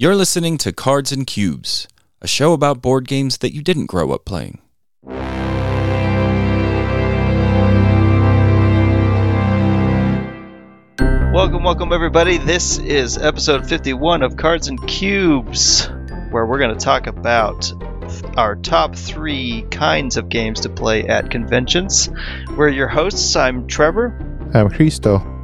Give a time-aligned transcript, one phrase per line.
[0.00, 1.88] You're listening to Cards and Cubes,
[2.22, 4.60] a show about board games that you didn't grow up playing.
[11.34, 12.38] Welcome, welcome, everybody.
[12.38, 15.88] This is episode 51 of Cards and Cubes,
[16.30, 17.72] where we're going to talk about
[18.36, 22.08] our top three kinds of games to play at conventions.
[22.56, 23.34] We're your hosts.
[23.34, 24.16] I'm Trevor.
[24.54, 25.37] I'm Hristo.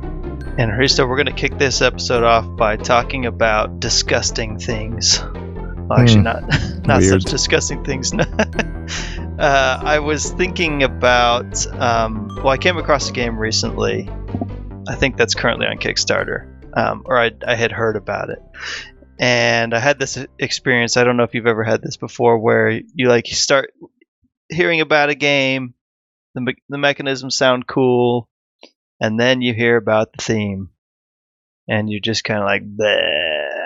[0.56, 5.20] And Hristo, we're going to kick this episode off by talking about disgusting things.
[5.20, 6.22] Well, actually, Hmm.
[6.22, 6.42] not
[6.86, 7.22] not Weird.
[7.22, 8.14] such disgusting things.
[9.38, 11.66] uh, I was thinking about.
[11.74, 14.08] Um, well, I came across a game recently.
[14.86, 16.46] I think that's currently on Kickstarter,
[16.76, 18.38] um, or I, I had heard about it,
[19.18, 20.96] and I had this experience.
[20.96, 23.72] I don't know if you've ever had this before, where you like start
[24.50, 25.74] hearing about a game,
[26.34, 28.28] the me- the mechanisms sound cool,
[29.00, 30.70] and then you hear about the theme
[31.68, 32.62] and you're just kind of like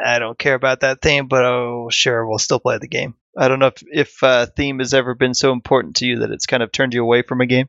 [0.05, 3.49] i don't care about that theme but oh sure we'll still play the game i
[3.49, 6.47] don't know if if uh, theme has ever been so important to you that it's
[6.47, 7.69] kind of turned you away from a game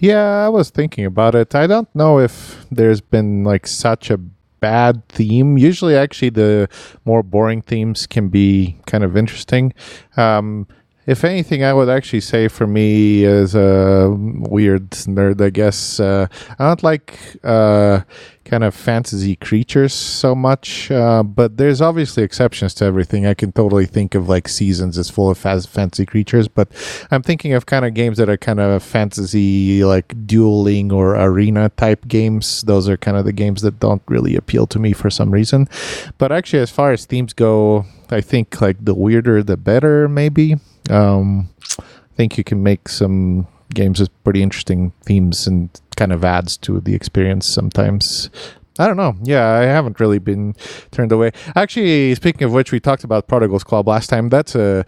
[0.00, 1.54] Yeah, I was thinking about it.
[1.54, 4.18] I don't know if there's been like such a
[4.60, 5.58] bad theme.
[5.58, 6.68] Usually, actually, the
[7.04, 9.72] more boring themes can be kind of interesting.
[10.16, 10.66] Um,
[11.08, 16.26] if anything, I would actually say for me as a weird nerd, I guess uh,
[16.58, 18.02] I don't like uh,
[18.44, 20.90] kind of fantasy creatures so much.
[20.90, 23.24] Uh, but there's obviously exceptions to everything.
[23.24, 26.68] I can totally think of like seasons is full of fantasy creatures, but
[27.10, 31.70] I'm thinking of kind of games that are kind of fantasy, like dueling or arena
[31.70, 32.60] type games.
[32.64, 35.70] Those are kind of the games that don't really appeal to me for some reason.
[36.18, 40.56] But actually, as far as themes go, I think like the weirder the better, maybe.
[40.90, 46.24] Um, I think you can make some games with pretty interesting themes and kind of
[46.24, 48.30] adds to the experience sometimes.
[48.78, 49.14] I don't know.
[49.22, 50.54] Yeah, I haven't really been
[50.92, 51.32] turned away.
[51.56, 54.28] Actually, speaking of which, we talked about Prodigal's Club last time.
[54.28, 54.84] That's a,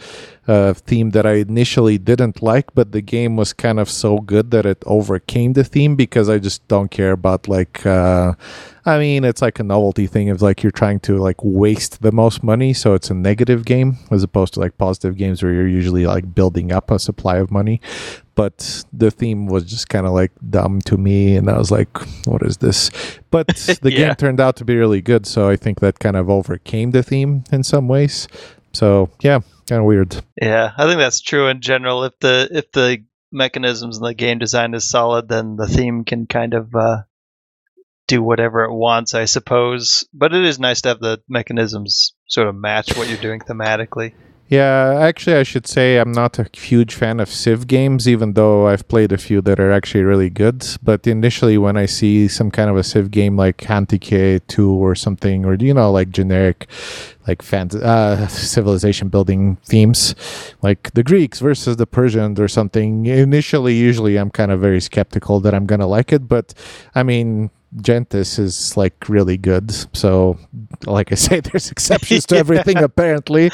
[0.47, 4.53] a theme that I initially didn't like, but the game was kind of so good
[4.53, 7.85] that it overcame the theme because I just don't care about like.
[7.85, 8.35] Uh,
[8.87, 12.13] I mean, it's like a novelty thing of like you're trying to like waste the
[12.13, 15.69] most money, so it's a negative game as opposed to like positive games where you're
[15.69, 17.81] usually like building up a supply of money.
[18.41, 21.93] But the theme was just kind of like dumb to me, and I was like,
[22.27, 22.91] "What is this?"
[23.31, 23.49] But
[23.83, 23.99] the Yeah.
[23.99, 27.03] game turned out to be really good, so I think that kind of overcame the
[27.03, 28.29] theme in some ways.
[28.73, 30.17] So yeah, kind of weird.
[30.41, 34.39] yeah i think that's true in general if the if the mechanisms and the game
[34.39, 37.03] design is solid then the theme can kind of uh,
[38.09, 42.49] do whatever it wants i suppose but it is nice to have the mechanisms sort
[42.49, 44.13] of match what you're doing thematically
[44.51, 48.67] Yeah, actually, I should say I'm not a huge fan of Civ games, even though
[48.67, 50.67] I've played a few that are actually really good.
[50.83, 54.97] But initially, when I see some kind of a Civ game like Antike 2 or
[54.97, 56.67] something, or, you know, like generic,
[57.29, 60.17] like fant- uh, civilization building themes,
[60.63, 65.39] like the Greeks versus the Persians or something, initially, usually I'm kind of very skeptical
[65.43, 66.27] that I'm going to like it.
[66.27, 66.55] But
[66.97, 69.71] I mean, Gentes is like really good.
[69.97, 70.39] So,
[70.87, 73.49] like I say, there's exceptions to everything apparently,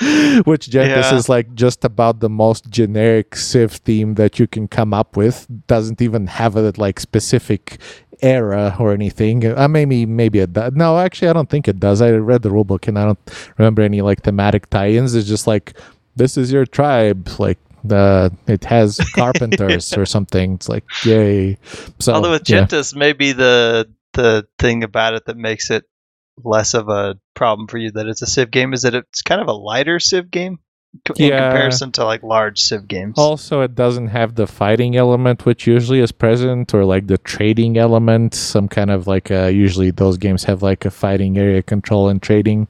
[0.45, 1.15] which Gentes Yeah.
[1.17, 5.47] is like just about the most generic Civ theme that you can come up with.
[5.67, 7.79] Doesn't even have a like specific
[8.23, 9.45] era or anything.
[9.45, 10.73] Uh, maybe maybe it does.
[10.75, 12.01] No, actually, I don't think it does.
[12.01, 15.15] I read the rulebook and I don't remember any like thematic tie-ins.
[15.15, 15.75] It's just like
[16.17, 17.59] this is your tribe, like.
[17.85, 20.55] The it has carpenters or something.
[20.55, 21.57] It's like yay.
[22.01, 22.63] So Although with yeah.
[22.67, 25.85] Gentes, maybe the the thing about it that makes it
[26.43, 29.41] less of a problem for you that it's a Civ game is that it's kind
[29.41, 30.59] of a lighter Civ game
[31.19, 31.51] in Yeah.
[31.51, 33.15] comparison to like large Civ games.
[33.19, 37.77] Also, it doesn't have the fighting element, which usually is present, or like the trading
[37.79, 38.35] element.
[38.35, 42.21] Some kind of like uh, usually those games have like a fighting area control and
[42.23, 42.69] trading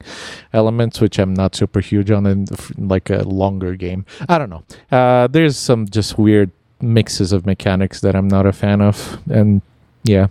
[0.53, 2.45] elements, which I'm not super huge on in
[2.77, 4.05] like a longer game.
[4.29, 4.63] I don't know.
[4.91, 9.61] Uh, there's some just weird mixes of mechanics that I'm not a fan of, and
[10.03, 10.27] yeah,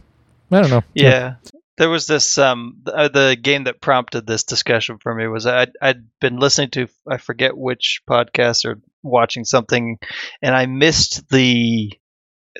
[0.50, 0.82] I don't know.
[0.94, 1.36] yeah.
[1.78, 5.46] There was this um th- uh, the game that prompted this discussion for me was
[5.46, 9.98] I I'd been listening to I forget which podcast or watching something
[10.40, 11.92] and I missed the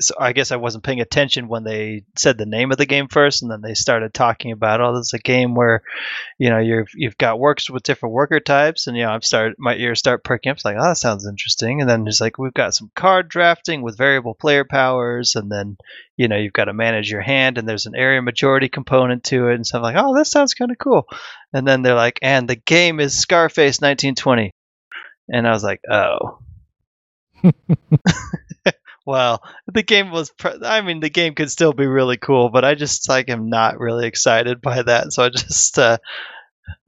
[0.01, 3.09] so I guess I wasn't paying attention when they said the name of the game
[3.09, 5.83] first, and then they started talking about, oh, this is a game where,
[6.39, 9.57] you know, you've you've got works with different worker types, and you know, I've started
[9.59, 10.57] my ears start perking up.
[10.57, 11.81] It's like, oh, that sounds interesting.
[11.81, 15.77] And then it's like we've got some card drafting with variable player powers, and then
[16.17, 19.49] you know you've got to manage your hand, and there's an area majority component to
[19.49, 21.07] it, and stuff like, oh, that sounds kind of cool.
[21.53, 24.53] And then they're like, and the game is Scarface 1920,
[25.29, 26.39] and I was like, oh.
[29.07, 30.31] well, the game was.
[30.31, 33.49] Pr- I mean, the game could still be really cool, but I just like am
[33.49, 35.13] not really excited by that.
[35.13, 35.99] So I just, uh,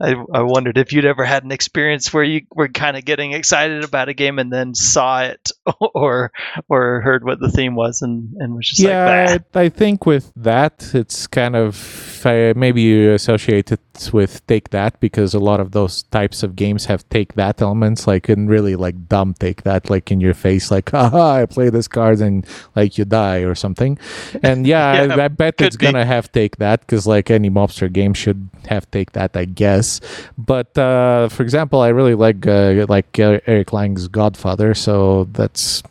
[0.00, 3.32] I, I wondered if you'd ever had an experience where you were kind of getting
[3.32, 6.32] excited about a game and then saw it or
[6.68, 10.06] or heard what the theme was and, and was just yeah, like, I, I think
[10.06, 13.80] with that, it's kind of uh, maybe you associate it
[14.12, 18.06] with Take That because a lot of those types of games have Take That elements,
[18.06, 21.70] like and really like dumb Take That, like in your face, like haha, I play
[21.70, 22.46] this card and
[22.76, 23.98] like you die or something.
[24.42, 25.86] And yeah, Yeah, I, I bet it's be.
[25.86, 29.67] gonna have Take That because like any mobster game should have Take That, I guess.
[30.36, 35.82] But uh, for example, I really like uh, like Eric Lang's Godfather, so that's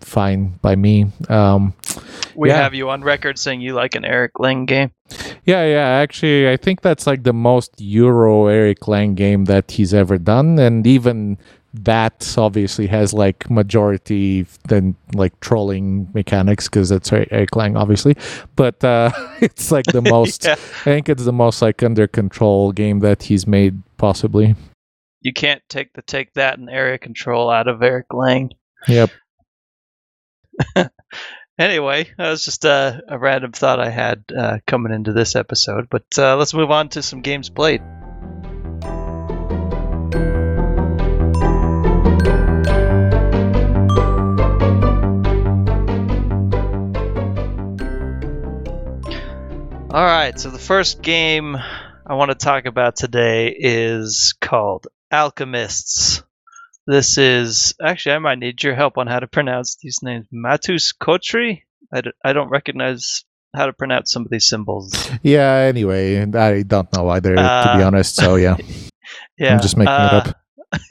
[0.00, 1.06] fine by me.
[1.28, 1.74] Um,
[2.34, 2.56] we yeah.
[2.56, 4.90] have you on record saying you like an Eric Lang game.
[5.44, 5.88] yeah, yeah.
[6.02, 10.58] Actually, I think that's like the most Euro Eric Lang game that he's ever done,
[10.58, 11.38] and even
[11.74, 18.16] that obviously has like majority than like trolling mechanics because that's Eric Eric Lang, obviously.
[18.54, 19.10] But uh,
[19.40, 20.44] it's like the most.
[20.44, 20.52] Yeah.
[20.52, 24.54] I think it's the most like under control game that he's made possibly.
[25.20, 28.50] You can't take the take that and area control out of Eric Lang.
[28.88, 29.10] Yep.
[31.56, 35.88] Anyway, that was just a, a random thought I had uh, coming into this episode.
[35.88, 37.80] But uh, let's move on to some games played.
[49.94, 56.24] All right, so the first game I want to talk about today is called Alchemists.
[56.84, 60.26] This is actually I might need your help on how to pronounce these names.
[60.34, 61.62] Matus Kotry.
[61.92, 63.24] I, d- I don't recognize
[63.54, 65.10] how to pronounce some of these symbols.
[65.22, 65.52] Yeah.
[65.52, 67.40] Anyway, I don't know either, to
[67.76, 68.16] be Uh, honest.
[68.16, 68.56] So yeah,
[69.38, 70.36] Yeah, I'm just making it up.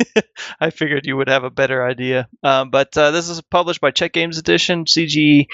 [0.62, 2.30] I figured you would have a better idea.
[2.42, 5.48] Um, but uh, this is published by Czech Games Edition, CGE,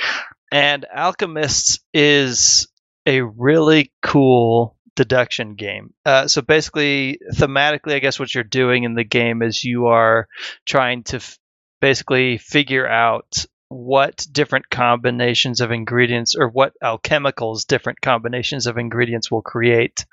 [0.51, 2.67] and Alchemists is
[3.09, 5.93] a really cool deduction game.
[6.05, 10.27] Uh, so basically, thematically, I guess what you're doing in the game is you are
[10.65, 11.39] trying to f-
[11.81, 19.29] basically figure out what different combinations of ingredients or what alchemicals different combinations of ingredients
[19.29, 20.05] will create.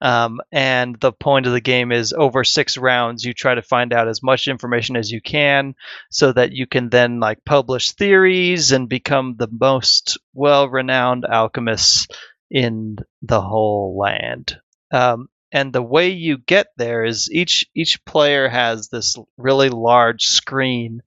[0.00, 3.92] Um, and the point of the game is over six rounds, you try to find
[3.92, 5.74] out as much information as you can
[6.10, 12.08] so that you can then like publish theories and become the most well renowned alchemists
[12.52, 14.60] in the whole land.
[14.92, 20.24] Um, and the way you get there is each each player has this really large
[20.24, 21.02] screen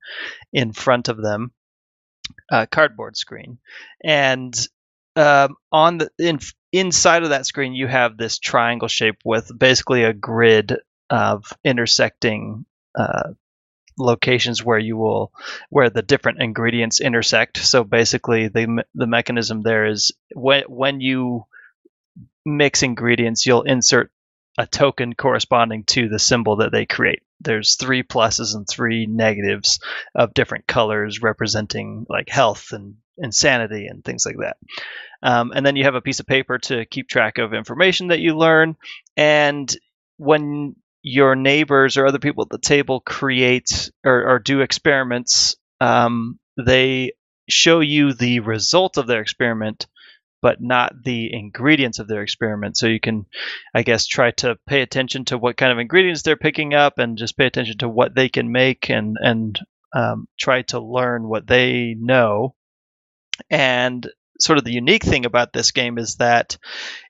[0.52, 1.52] in front of them,
[2.52, 3.60] a cardboard screen,
[4.04, 4.56] and
[5.16, 6.40] um, on the in,
[6.72, 10.78] inside of that screen you have this triangle shape with basically a grid
[11.10, 12.66] of intersecting
[12.96, 13.32] uh,
[13.98, 15.32] locations where you will
[15.70, 17.58] where the different ingredients intersect.
[17.58, 21.46] So basically the the mechanism there is when when you
[22.46, 24.12] mix ingredients you'll insert
[24.58, 27.22] a token corresponding to the symbol that they create.
[27.42, 29.80] There's three pluses and three negatives
[30.14, 34.58] of different colors representing like health and insanity and things like that.
[35.22, 38.20] Um, and then you have a piece of paper to keep track of information that
[38.20, 38.78] you learn.
[39.18, 39.76] And
[40.18, 40.76] when
[41.08, 47.12] your neighbors or other people at the table create or, or do experiments, um, they
[47.48, 49.86] show you the result of their experiment,
[50.42, 52.76] but not the ingredients of their experiment.
[52.76, 53.28] So you can,
[53.72, 57.20] I guess, try to pay attention to what kind of ingredients they're picking up and
[57.20, 59.60] just pay attention to what they can make and, and
[59.94, 62.56] um, try to learn what they know.
[63.52, 64.10] And
[64.40, 66.58] sort of the unique thing about this game is that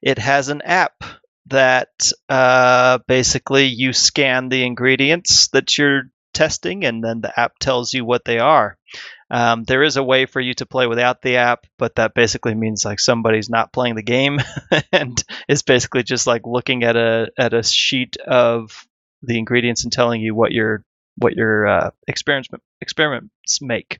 [0.02, 1.02] it has an app
[1.48, 7.94] that uh, basically you scan the ingredients that you're testing, and then the app tells
[7.94, 8.78] you what they are.
[9.32, 12.54] Um, there is a way for you to play without the app, but that basically
[12.54, 14.40] means like somebody's not playing the game
[14.92, 18.86] and is basically just like looking at a at a sheet of
[19.24, 20.84] the ingredients and telling you what your
[21.18, 22.50] what your uh, experiments
[22.82, 24.00] experiments make.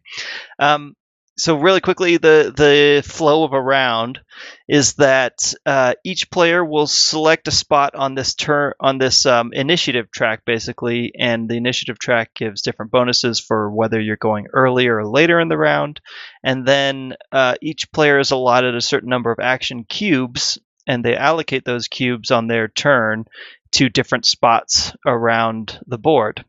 [0.60, 0.96] Um,
[1.38, 4.22] so really quickly, the the flow of a round
[4.70, 9.52] is that uh, each player will select a spot on this turn on this um,
[9.52, 14.98] initiative track, basically, and the initiative track gives different bonuses for whether you're going earlier
[14.98, 16.00] or later in the round,
[16.44, 21.18] and then uh, each player is allotted a certain number of action cubes, and they
[21.18, 23.26] allocate those cubes on their turn
[23.72, 26.46] to different spots around the board.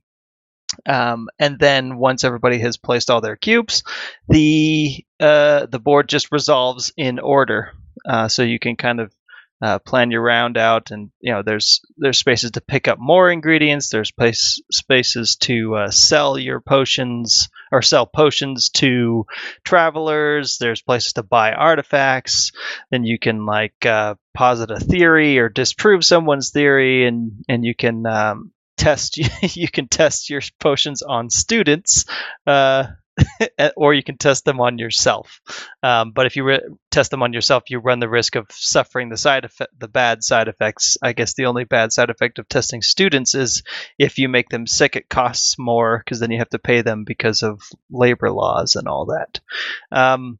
[0.84, 3.82] Um, and then once everybody has placed all their cubes,
[4.28, 7.72] the uh, the board just resolves in order.
[8.06, 9.12] Uh, so you can kind of
[9.62, 13.30] uh, plan your round out, and you know there's there's spaces to pick up more
[13.30, 13.88] ingredients.
[13.88, 19.24] There's place spaces to uh, sell your potions or sell potions to
[19.64, 20.58] travelers.
[20.58, 22.52] There's places to buy artifacts.
[22.90, 27.74] Then you can like uh, posit a theory or disprove someone's theory, and and you
[27.74, 28.52] can um,
[28.86, 29.16] test
[29.56, 32.04] you can test your potions on students
[32.46, 32.86] uh,
[33.76, 35.40] or you can test them on yourself.
[35.82, 39.08] Um, but if you re- test them on yourself, you run the risk of suffering
[39.08, 40.98] the side effect, the bad side effects.
[41.02, 43.64] I guess the only bad side effect of testing students is
[43.98, 47.02] if you make them sick, it costs more because then you have to pay them
[47.02, 49.40] because of labor laws and all that.
[49.90, 50.38] Um,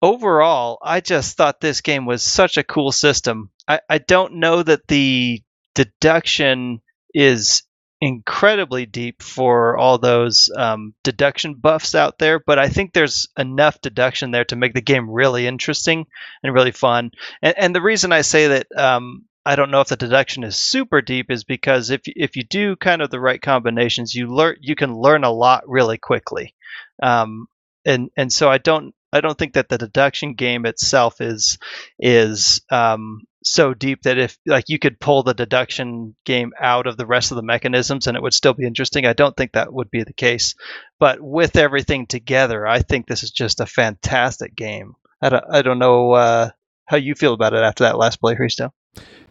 [0.00, 3.50] overall, I just thought this game was such a cool system.
[3.66, 5.42] I, I don't know that the
[5.74, 6.82] deduction
[7.14, 7.62] is
[8.00, 13.80] incredibly deep for all those um, deduction buffs out there, but I think there's enough
[13.80, 16.06] deduction there to make the game really interesting
[16.42, 17.10] and really fun.
[17.42, 20.56] And, and the reason I say that um, I don't know if the deduction is
[20.56, 24.56] super deep is because if if you do kind of the right combinations, you learn
[24.60, 26.54] you can learn a lot really quickly.
[27.02, 27.48] Um,
[27.84, 31.58] and and so I don't I don't think that the deduction game itself is
[31.98, 36.96] is um, so deep that if like you could pull the deduction game out of
[36.96, 39.06] the rest of the mechanisms and it would still be interesting.
[39.06, 40.54] I don't think that would be the case.
[40.98, 44.94] But with everything together, I think this is just a fantastic game.
[45.22, 46.50] I don't, I don't know uh,
[46.86, 48.72] how you feel about it after that last play, Hristo.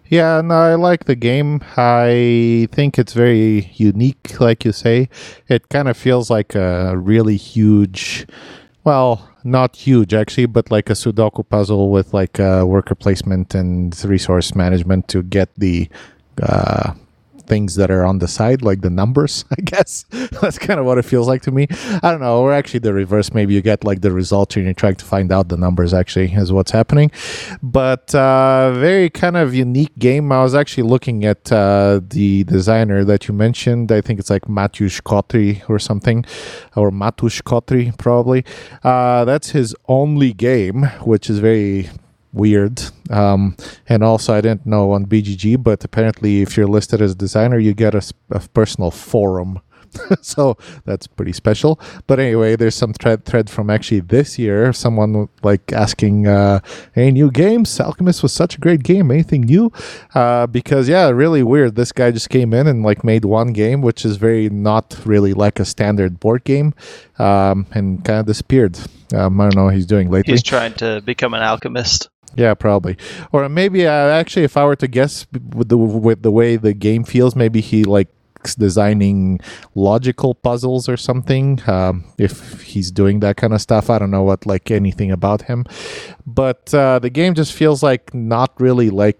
[0.07, 1.63] Yeah, no, I like the game.
[1.77, 5.07] I think it's very unique, like you say.
[5.47, 8.25] It kind of feels like a really huge,
[8.83, 13.95] well, not huge actually, but like a Sudoku puzzle with like uh, worker placement and
[14.05, 15.89] resource management to get the
[16.41, 16.93] uh,
[17.49, 20.05] things that are on the side, like the numbers, I guess.
[20.41, 21.67] That's kind of what it feels like to me.
[22.03, 23.33] I don't know, or actually the reverse.
[23.33, 26.31] Maybe you get like the results and you're trying to find out the numbers actually
[26.33, 27.11] is what's happening.
[27.61, 30.31] But uh, very kind of unique game.
[30.31, 33.91] I was actually looking at uh, the designer that you mentioned.
[33.91, 36.25] I think it's like Mateusz Kotry or something,
[36.75, 38.45] or Matusz Kotry probably.
[38.83, 41.89] Uh, that's his only game, which is very
[42.33, 42.81] weird.
[43.09, 43.55] Um,
[43.87, 47.59] and also, I didn't know on BGG, but apparently, if you're listed as a designer,
[47.59, 49.61] you get a, a personal forum.
[50.21, 51.79] so that's pretty special.
[52.07, 54.71] But anyway, there's some thread thread from actually this year.
[54.73, 56.59] Someone like asking, uh,
[56.95, 57.79] "Any new games?
[57.79, 59.11] Alchemist was such a great game.
[59.11, 59.71] Anything new?"
[60.13, 61.75] Uh, because yeah, really weird.
[61.75, 65.33] This guy just came in and like made one game, which is very not really
[65.33, 66.73] like a standard board game,
[67.17, 68.77] um, and kind of disappeared.
[69.13, 70.33] Um, I don't know what he's doing lately.
[70.33, 72.09] He's trying to become an alchemist.
[72.35, 72.97] Yeah, probably.
[73.31, 76.73] Or maybe uh, actually, if I were to guess with the with the way the
[76.73, 79.39] game feels, maybe he likes designing
[79.75, 81.59] logical puzzles or something.
[81.67, 85.43] Um, if he's doing that kind of stuff, I don't know what like anything about
[85.43, 85.65] him,
[86.25, 89.19] but uh, the game just feels like not really like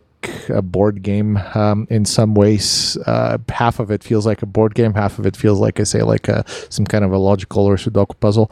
[0.50, 2.98] a board game um, in some ways.
[3.06, 5.84] Uh, half of it feels like a board game, half of it feels like I
[5.84, 8.51] say like a some kind of a logical or Sudoku puzzle.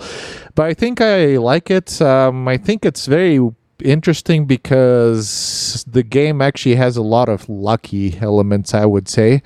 [0.56, 2.02] But I think I like it.
[2.02, 3.40] Um, I think it's very
[3.84, 9.42] interesting because the game actually has a lot of lucky elements, I would say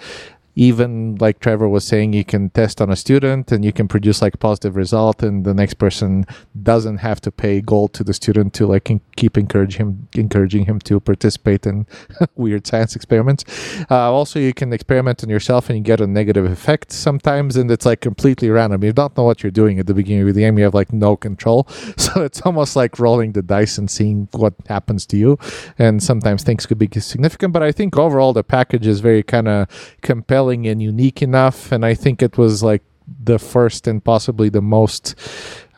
[0.55, 4.21] even like Trevor was saying, you can test on a student and you can produce
[4.21, 6.25] like positive result, and the next person
[6.61, 10.65] doesn't have to pay gold to the student to like in- keep encourage him, encouraging
[10.65, 11.87] him to participate in
[12.35, 13.45] weird science experiments.
[13.89, 17.71] Uh, also, you can experiment on yourself and you get a negative effect sometimes, and
[17.71, 18.83] it's like completely random.
[18.83, 20.57] You don't know what you're doing at the beginning of the game.
[20.57, 21.67] You have like no control,
[21.97, 25.39] so it's almost like rolling the dice and seeing what happens to you.
[25.79, 29.47] And sometimes things could be significant, but I think overall the package is very kind
[29.47, 29.67] of
[30.01, 31.71] compelling compelling and unique enough.
[31.71, 32.81] And I think it was like
[33.23, 35.15] the first and possibly the most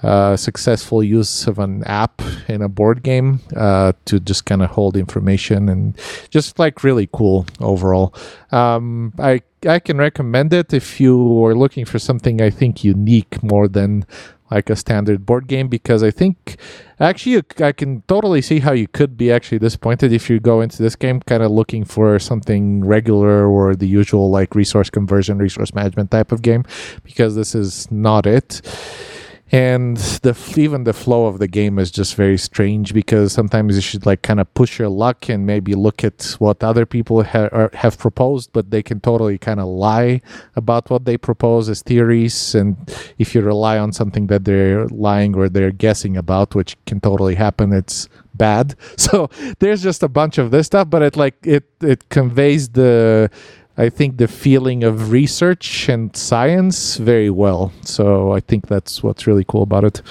[0.03, 4.69] uh, successful use of an app in a board game uh, to just kind of
[4.69, 5.97] hold information and
[6.29, 8.13] just like really cool overall.
[8.51, 13.41] Um, I I can recommend it if you are looking for something I think unique
[13.41, 14.05] more than
[14.53, 16.57] like a standard board game because I think
[16.99, 20.81] actually I can totally see how you could be actually disappointed if you go into
[20.81, 25.73] this game kind of looking for something regular or the usual like resource conversion, resource
[25.73, 26.63] management type of game
[27.03, 28.61] because this is not it
[29.51, 33.81] and the even the flow of the game is just very strange because sometimes you
[33.81, 37.69] should like kind of push your luck and maybe look at what other people ha-
[37.73, 40.21] have proposed but they can totally kind of lie
[40.55, 42.55] about what they propose as theories.
[42.55, 42.77] And
[43.19, 47.35] if you rely on something that they're lying or they're guessing about which can totally
[47.35, 48.75] happen it's bad.
[48.97, 53.29] So there's just a bunch of this stuff but it like it it conveys the
[53.77, 57.71] I think the feeling of research and science very well.
[57.81, 60.01] So I think that's what's really cool about it.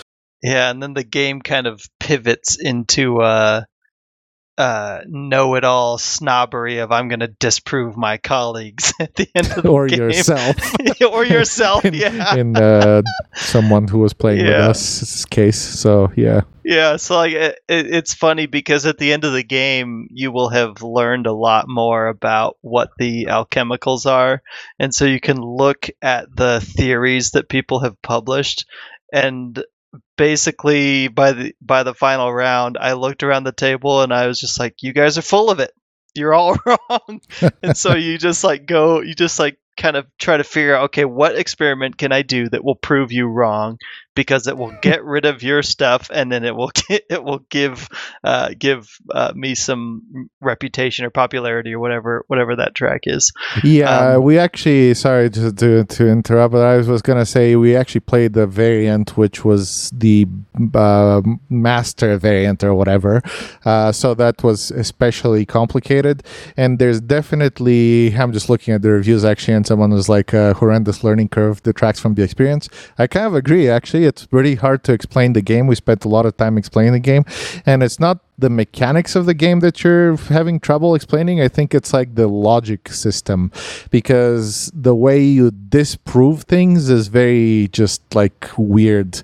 [0.43, 3.63] Yeah, and then the game kind of pivots into uh
[4.59, 9.69] uh, know-it-all snobbery of I'm going to disprove my colleagues at the end of the
[9.69, 10.01] or game.
[10.01, 10.57] yourself.
[11.11, 12.35] or yourself, in, yeah.
[12.37, 13.03] in uh,
[13.35, 15.59] someone who was playing with us case.
[15.59, 19.43] So yeah, Yeah, so like it, it, it's funny because at the end of the
[19.43, 24.43] game, you will have learned a lot more about what the alchemicals are,
[24.79, 28.67] and so you can look at the theories that people have published,
[29.13, 29.63] and
[30.17, 34.41] basically by the by the final round, I looked around the table and I was
[34.41, 35.73] just like, "You guys are full of it.
[36.15, 37.21] You're all wrong."
[37.63, 40.85] and so you just like go, you just like kind of try to figure out,
[40.85, 43.79] okay, what experiment can I do that will prove you wrong?
[44.15, 47.41] Because it will get rid of your stuff and then it will get, it will
[47.51, 47.89] give
[48.25, 53.33] uh, give uh, me some reputation or popularity or whatever whatever that track is.
[53.63, 54.15] yeah.
[54.15, 58.01] Um, we actually sorry to, to to interrupt, but I was gonna say we actually
[58.01, 60.27] played the variant which was the
[60.75, 63.23] uh, master variant or whatever.
[63.65, 66.23] Uh, so that was especially complicated,
[66.57, 70.55] and there's definitely I'm just looking at the reviews actually, and someone was like a
[70.55, 72.69] horrendous learning curve detracts from the experience.
[72.99, 74.02] I kind of agree actually.
[74.05, 75.67] It's really hard to explain the game.
[75.67, 77.25] We spent a lot of time explaining the game,
[77.67, 81.41] and it's not the mechanics of the game that you're having trouble explaining.
[81.41, 83.53] I think it's like the logic system
[83.91, 89.21] because the way you disprove things is very just like weird.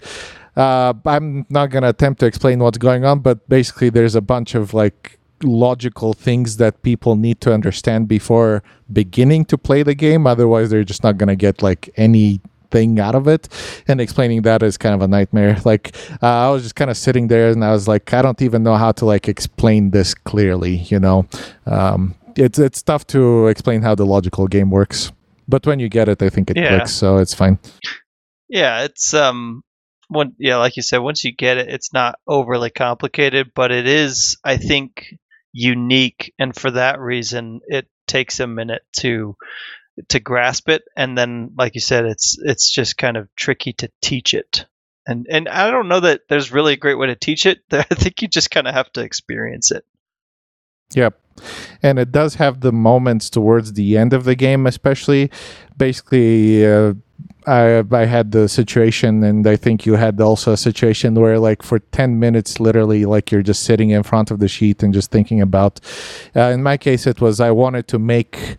[0.57, 4.21] Uh, I'm not going to attempt to explain what's going on, but basically, there's a
[4.21, 9.95] bunch of like logical things that people need to understand before beginning to play the
[9.95, 10.27] game.
[10.27, 13.49] Otherwise, they're just not going to get like any thing out of it.
[13.89, 15.57] And explaining that is kind of a nightmare.
[15.65, 18.41] Like uh, i was just kind of sitting there and i was like i don't
[18.41, 21.27] even know how to like explain this clearly you know?
[21.67, 25.13] Um, it's it's tough to explain how the logical game works.
[25.49, 26.69] But when you get it i think it Yeah.
[26.69, 27.59] clicks so it's fine.
[28.49, 29.63] Yeah, it's um
[30.09, 33.87] one yeah, like you said, once you get it, it's not overly complicated, but it
[33.87, 35.05] is I think
[35.53, 36.33] unique.
[36.39, 39.37] And for that reason it takes a minute to
[40.09, 43.91] to grasp it and then like you said it's it's just kind of tricky to
[44.01, 44.67] teach it.
[45.07, 47.61] And and I don't know that there's really a great way to teach it.
[47.71, 49.85] I think you just kind of have to experience it.
[50.95, 51.19] Yep.
[51.83, 55.31] And it does have the moments towards the end of the game, especially.
[55.77, 56.95] Basically, uh,
[57.47, 61.63] I, I had the situation, and I think you had also a situation where, like,
[61.63, 65.11] for 10 minutes, literally, like, you're just sitting in front of the sheet and just
[65.11, 65.81] thinking about.
[66.37, 68.59] Uh, in my case, it was I wanted to make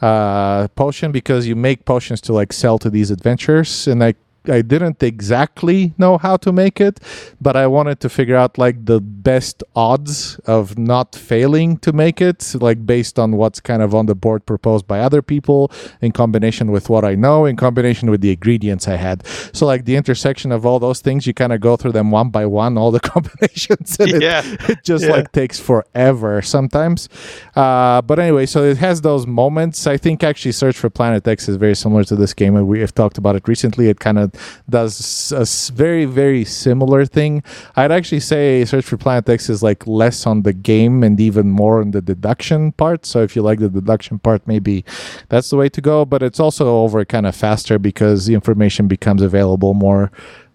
[0.00, 4.14] uh potion because you make potions to like sell to these adventurers and i
[4.48, 7.00] I didn't exactly know how to make it,
[7.40, 12.20] but I wanted to figure out like the best odds of not failing to make
[12.20, 15.70] it, like based on what's kind of on the board proposed by other people,
[16.02, 19.26] in combination with what I know, in combination with the ingredients I had.
[19.52, 22.28] So, like the intersection of all those things, you kind of go through them one
[22.30, 24.42] by one, all the combinations, and it- Yeah.
[24.68, 25.12] it, just Yeah.
[25.12, 27.08] like takes forever sometimes.
[27.56, 29.86] Uh, but anyway, so it has those moments.
[29.86, 32.80] I think actually Search for Planet X is very similar to this game, and we
[32.80, 33.88] have talked about it recently.
[33.88, 34.33] It kind of
[34.68, 35.44] does a
[35.74, 37.42] very very similar thing.
[37.76, 41.50] I'd actually say Search for Planet X is like less on the game and even
[41.50, 43.06] more on the deduction part.
[43.06, 44.84] So if you like the deduction part, maybe
[45.28, 46.04] that's the way to go.
[46.04, 50.10] But it's also over kind of faster because the information becomes available more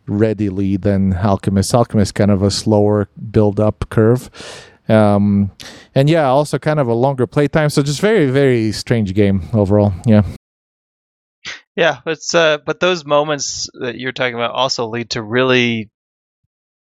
[0.07, 1.73] readily than Alchemist.
[1.73, 4.29] Alchemist kind of a slower build up curve.
[4.87, 5.51] Um,
[5.93, 7.69] and yeah, also kind of a longer playtime.
[7.69, 9.93] So just very, very strange game overall.
[10.05, 10.23] Yeah.
[11.79, 15.89] Yeah, it's uh, but those moments that you're talking about also lead to really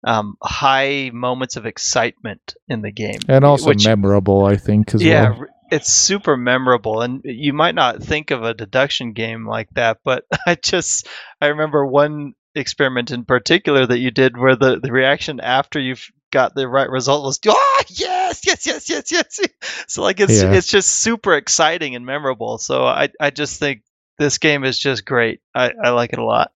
[0.05, 5.03] um, high moments of excitement in the game, And also which- memorable, I think, as
[5.03, 5.47] yeah, well.
[5.71, 10.25] it's super memorable, and you might not think of a deduction game like that, but
[10.47, 11.07] I just
[11.41, 16.07] I remember one experiment in particular that you did where the the reaction after you've
[16.33, 19.41] got the right result was ah yes yes yes yes yes
[19.87, 20.53] so like it's Yeah.
[20.53, 23.83] it's just super exciting and memorable so i i just think
[24.19, 26.53] this game is just great i i like it a lot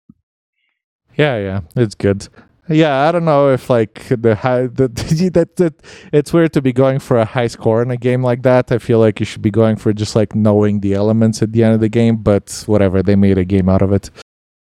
[1.17, 2.28] Yeah, yeah, it's good.
[2.69, 4.88] Yeah, I don't know if like the high the
[5.34, 5.74] that, that
[6.13, 8.72] it's weird to be going for a high score in a game like that.
[8.72, 11.63] I feel like you should be going for just like knowing the elements at the
[11.63, 14.12] end of the game, but whatever, they made a game out of it.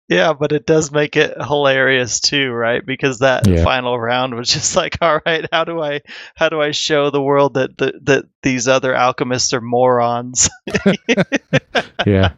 [0.07, 3.63] yeah but it does make it hilarious too right because that Yeah.
[3.63, 6.01] final round was just like all right how do i
[6.35, 10.47] how do i show the world that that, that these other alchemists are morons
[12.05, 12.33] Yeah.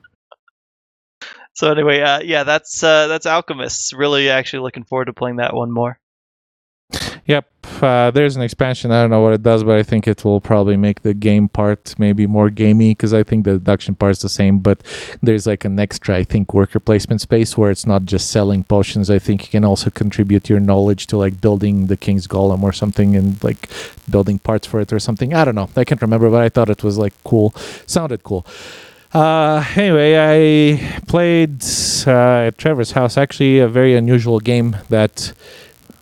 [1.57, 5.53] So anyway uh yeah that's uh that's alchemists really actually looking forward to playing that
[5.53, 5.99] one more
[7.25, 7.45] Yep,
[7.81, 8.89] uh, there's an expansion.
[8.89, 11.49] I don't know what it does, but I think it will probably make the game
[11.49, 14.59] part maybe more gamey because I think the deduction part is the same.
[14.59, 14.81] But
[15.21, 19.09] there's like an extra, I think, worker placement space where it's not just selling potions.
[19.09, 22.71] I think you can also contribute your knowledge to like building the King's Golem or
[22.71, 23.69] something and like
[24.09, 25.33] building parts for it or something.
[25.33, 25.69] I don't know.
[25.75, 27.53] I can't remember, but I thought it was like cool.
[27.85, 28.45] Sounded cool.
[29.13, 31.63] Uh, anyway, I played
[32.05, 35.33] uh, at Trevor's house actually a very unusual game that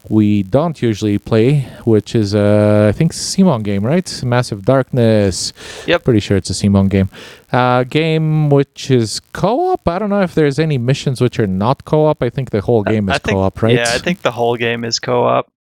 [0.10, 4.24] we don't usually play, which is uh, I think CMON game, right?
[4.24, 5.54] Massive Darkness.
[5.88, 6.04] Yep.
[6.04, 7.10] Pretty sure it's a CMON game.
[7.52, 9.88] Uh, game which is co-op.
[9.88, 12.22] I don't know if there's any missions which are not co-op.
[12.22, 13.76] I think the whole game is I think, co-op, right?
[13.76, 15.52] Yeah, I think the whole game is co-op.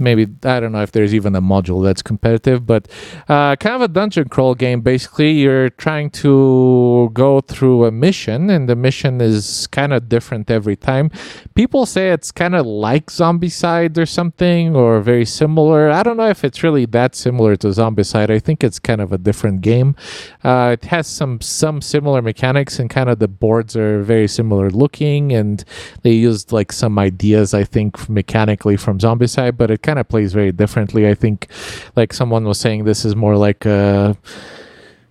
[0.00, 2.88] Maybe I don't know if there's even a module that's competitive, but
[3.28, 4.80] uh, kind of a dungeon crawl game.
[4.80, 10.50] Basically, you're trying to go through a mission, and the mission is kind of different
[10.50, 11.10] every time.
[11.54, 15.90] People say it's kind of like Zombicide or something, or very similar.
[15.90, 18.30] I don't know if it's really that similar to Zombicide.
[18.30, 19.96] I think it's kind of a different game.
[20.44, 24.70] Uh, it has some some similar mechanics, and kind of the boards are very similar
[24.70, 25.64] looking, and
[26.02, 30.34] they used like some ideas I think mechanically from Zombicide, but it kind of plays
[30.34, 31.08] very differently.
[31.08, 31.48] I think,
[31.96, 34.16] like someone was saying, this is more like a.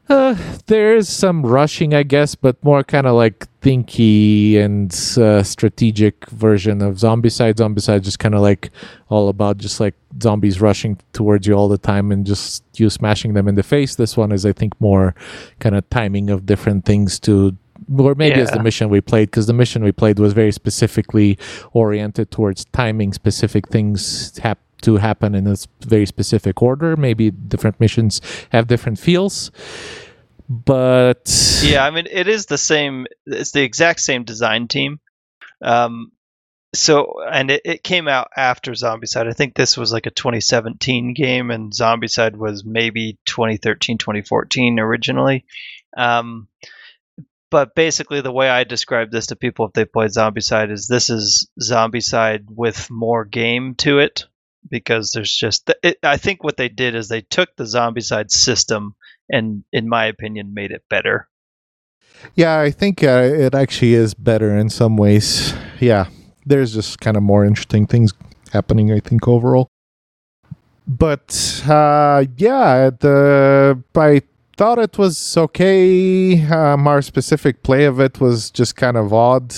[0.09, 0.37] Uh,
[0.67, 6.29] there is some rushing, I guess, but more kind of like thinky and uh, strategic
[6.29, 7.55] version of Zombicide.
[7.55, 8.69] Zombicide just kind of like
[9.09, 13.33] all about just like zombies rushing towards you all the time and just you smashing
[13.33, 13.95] them in the face.
[13.95, 15.13] This one is, I think, more
[15.59, 17.57] kind of timing of different things to
[17.97, 21.37] or maybe it's the mission we played because the mission we played was very specifically
[21.73, 27.79] oriented towards timing specific things hap- to happen in a very specific order maybe different
[27.79, 29.51] missions have different feels
[30.49, 33.07] but Yeah, I mean it is the same.
[33.25, 34.99] It's the exact same design team.
[35.61, 36.11] Um,
[36.73, 39.27] so and it, it came out after Zombicide.
[39.27, 45.45] I think this was like a 2017 game, and Zombicide was maybe 2013, 2014 originally.
[45.95, 46.47] Um,
[47.49, 51.09] but basically, the way I describe this to people if they played Zombicide is this
[51.09, 54.25] is Zombicide with more game to it
[54.69, 58.95] because there's just it, I think what they did is they took the Zombicide system
[59.29, 61.27] and, in my opinion, made it better.
[62.35, 66.05] yeah i think uh, it actually is better in some ways yeah
[66.45, 68.13] there's just kind of more interesting things
[68.51, 69.67] happening i think overall
[70.87, 74.21] but uh yeah the i
[74.57, 76.43] thought it was okay.
[76.47, 79.53] Um, our specific play of it was just kind of odd.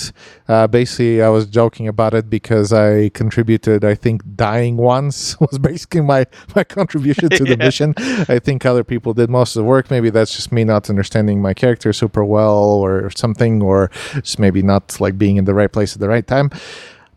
[0.48, 5.58] Uh, basically i was joking about it because i contributed i think dying once was
[5.60, 7.66] basically my my contribution to the Yeah.
[7.66, 7.94] mission.
[8.28, 9.90] I think other people did most of the work.
[9.90, 14.62] Maybe that's just me not understanding my character super well or something or just maybe
[14.62, 16.50] not like being in the right place at the right time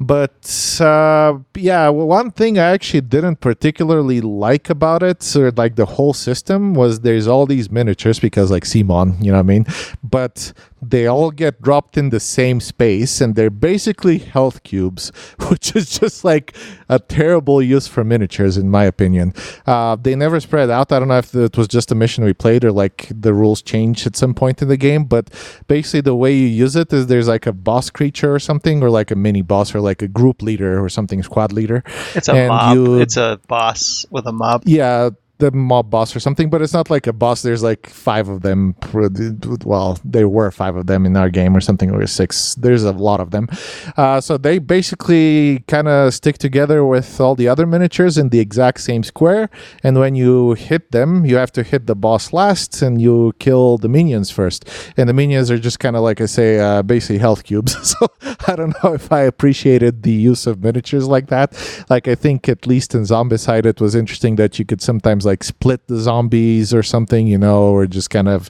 [0.05, 5.85] but uh, yeah, one thing I actually didn't particularly like about it, or like the
[5.85, 9.65] whole system, was there's all these miniatures because like CMON, you know what I mean?
[10.03, 10.53] But
[10.89, 15.11] they all get dropped in the same space and they're basically health cubes,
[15.49, 16.55] which is just like
[16.89, 19.33] a terrible use for miniatures, in my opinion.
[19.65, 20.91] Uh, they never spread out.
[20.91, 23.61] I don't know if it was just a mission we played or like the rules
[23.61, 25.29] changed at some point in the game, but
[25.67, 28.89] basically the way you use it is there's like a boss creature or something, or
[28.89, 31.83] like a mini boss, or like a group leader or something, squad leader.
[32.15, 32.75] It's a And mob.
[32.77, 34.63] you- It's a boss with a mob.
[34.65, 37.41] Yeah, the mob boss or something, but it's not like a boss.
[37.41, 38.75] There's like five of them.
[39.65, 42.55] Well, there were five of them in our game or something, or six.
[42.55, 43.49] There's a lot of them.
[43.97, 48.39] Uh, so they basically kind of stick together with all the other miniatures in the
[48.39, 49.49] exact same square.
[49.83, 53.77] And when you hit them, you have to hit the boss last and you kill
[53.77, 54.69] the minions first.
[54.97, 57.73] And the minions are just kind of like I say, uh, basically health cubes.
[57.91, 58.07] so
[58.47, 61.53] I don't know if I appreciated the use of miniatures like that.
[61.89, 65.32] Like I think at least in Zombicide, it was interesting that you could sometimes like
[65.41, 68.49] split the zombies or something, you know, or just kind of.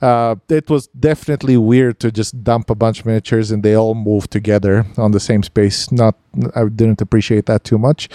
[0.00, 3.94] Uh, it was definitely weird to just dump a bunch of miniatures and they all
[3.94, 5.92] move together on the same space.
[5.92, 6.16] Not,
[6.56, 8.08] I didn't appreciate that too much,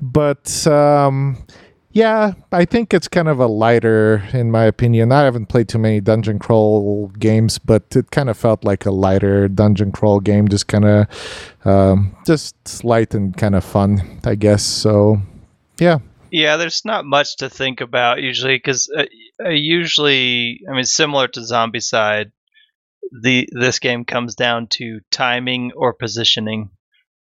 [0.00, 0.66] but.
[0.66, 1.38] Um,
[1.96, 5.12] yeah, I think it's kind of a lighter, in my opinion.
[5.12, 8.90] I haven't played too many dungeon crawl games, but it kind of felt like a
[8.90, 11.06] lighter dungeon crawl game, just kind of,
[11.64, 14.62] um, just light and kind of fun, I guess.
[14.62, 15.22] So,
[15.80, 19.06] yeah, Yeah, there's not much to think about usually because uh,
[19.44, 22.30] uh, usually, I mean, similar to Zombicide,
[23.12, 26.70] the this game comes down to timing or positioning.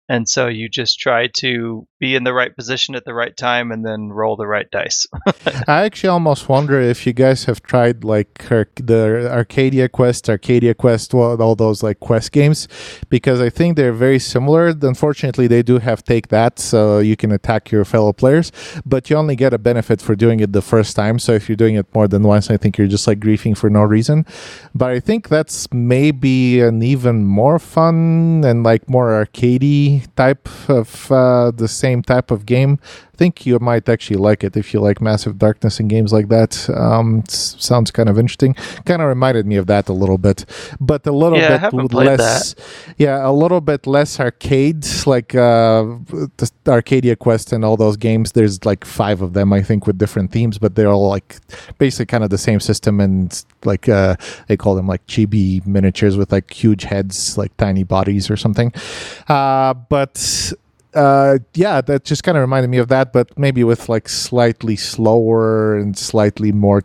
[0.09, 3.71] And so you just try to be in the right position at the right time
[3.71, 5.05] and then roll the right dice.
[5.67, 11.13] I actually almost wonder if you guys have tried like the Arcadia Quest, Arcadia Quest,
[11.13, 12.67] all those like quest games,
[13.09, 14.69] because I think they're very similar.
[14.81, 18.51] Unfortunately, they do have take that, so you can attack your fellow players,
[18.85, 21.19] but you only get a benefit for doing it the first time.
[21.19, 23.69] So if you're doing it more than once, I think you're just like griefing for
[23.69, 24.25] no reason.
[24.73, 31.11] But I think that's maybe an even more fun and like more arcadey type of
[31.11, 32.79] uh, the same type of game.
[33.21, 36.67] Think you might actually like it if you like Massive Darkness and games like that.
[36.71, 38.55] Um, sounds kind of interesting.
[38.89, 40.43] Kind of reminded me of that a little bit,
[40.79, 42.55] but a little yeah, bit less.
[42.97, 45.83] Yeah, a little bit less arcade, like uh,
[46.37, 48.31] the Arcadia Quest and all those games.
[48.31, 51.35] There's like five of them, I think, with different themes, but they're all like
[51.77, 54.15] basically kind of the same system and like uh,
[54.47, 58.73] they call them like chibi miniatures with like huge heads, like tiny bodies or something.
[59.27, 60.53] Uh, but
[60.93, 64.75] uh, yeah, that just kind of reminded me of that, but maybe with like slightly
[64.75, 66.83] slower and slightly more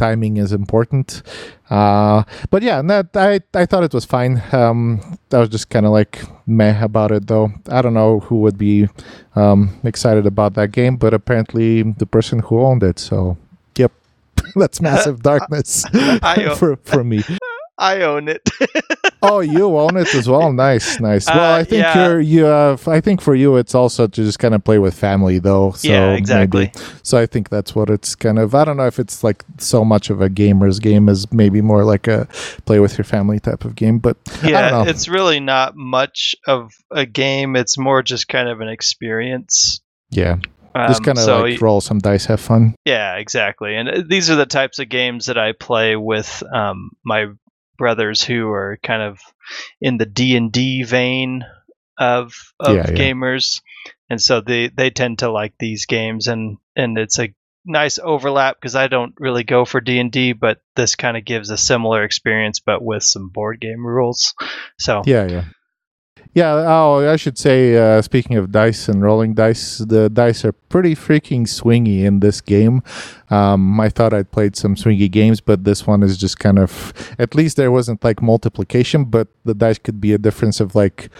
[0.00, 1.22] timing is important.
[1.68, 4.42] Uh, but yeah, that I I thought it was fine.
[4.52, 5.00] Um,
[5.32, 7.52] I was just kind of like meh about it, though.
[7.68, 8.88] I don't know who would be
[9.36, 12.98] um, excited about that game, but apparently the person who owned it.
[12.98, 13.36] So,
[13.76, 13.92] yep,
[14.56, 15.84] that's massive darkness
[16.58, 17.22] for for me.
[17.78, 18.42] I own it.
[19.22, 20.52] Oh, you own it as well.
[20.52, 21.26] Nice, nice.
[21.26, 22.08] Well, Uh, I think yeah.
[22.08, 22.86] you're you have.
[22.88, 25.72] I think for you, it's also to just kind of play with family, though.
[25.72, 26.66] So yeah, exactly.
[26.74, 28.54] maybe- so I think that's what it's kind of.
[28.54, 31.84] I don't know if it's like so much of a gamer's game as maybe more
[31.84, 32.26] like a
[32.66, 33.98] play with your family type of game.
[33.98, 37.56] But I don't Yeah, it's really not much of a game.
[37.56, 39.80] It's more just kind of an experience.
[40.10, 40.36] yeah,
[40.88, 42.74] just Um, kind of so like roll some dice, have fun.
[42.84, 43.74] Yeah, exactly.
[43.76, 47.26] And uh, these are the types of games that I play with um, my
[47.80, 49.18] brothers who are kind of
[49.80, 51.44] in the D and D vein
[51.98, 52.96] of of Yeah, yeah.
[52.96, 53.62] gamers,
[54.10, 58.56] and so they they tend to like these games, and and it's a nice overlap
[58.56, 61.56] because I don't really go for D and D, but this kind of gives a
[61.56, 64.34] similar experience, but with some board game rules.
[64.78, 65.44] So Yeah, yeah.
[66.32, 70.52] Yeah, oh, I should say, uh, speaking of dice and rolling dice, the dice are
[70.52, 72.82] pretty freaking swingy in this game.
[73.30, 76.92] Um, I thought I'd played some swingy games, but this one is just kind of,
[77.18, 81.10] at least there wasn't like multiplication, but the dice could be a difference of like,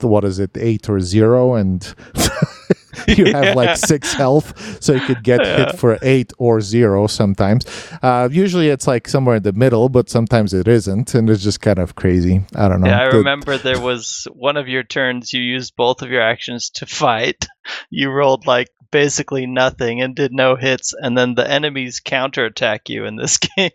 [0.00, 1.94] what is it, eight or zero, and
[3.08, 3.52] you have Yeah.
[3.54, 5.56] like six health, so you could get Yeah.
[5.66, 7.66] hit for eight or zero sometimes.
[8.02, 11.60] Uh, usually it's like somewhere in the middle, but sometimes it isn't, and it's just
[11.60, 12.44] kind of crazy.
[12.54, 12.88] I don't know.
[12.88, 16.22] Yeah, I The- remember there was one of your turns you used both of your
[16.22, 17.46] actions to fight.
[17.90, 23.04] You rolled like basically nothing and did no hits, and then the enemies counterattack you
[23.04, 23.70] in this game,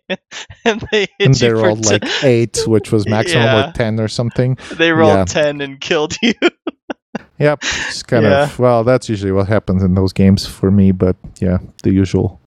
[0.66, 3.70] and they hit and you they for rolled ten- like eight, which was maximum Yeah.
[3.70, 4.58] or ten or something.
[4.74, 5.24] they rolled yeah.
[5.26, 6.34] ten and killed you.
[7.40, 8.44] Yep, it's kind Yeah.
[8.46, 8.84] of well.
[8.84, 10.92] That's usually what happens in those games for me.
[10.92, 12.42] But yeah, the usual.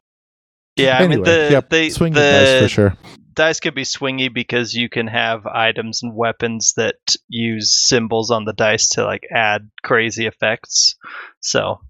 [0.77, 2.97] yeah, I mean the yep, they, swing the dice for sure.
[3.35, 6.97] dice can be swingy because you can have items and weapons that
[7.29, 10.97] use symbols on the dice to like add crazy effects.
[11.41, 11.81] So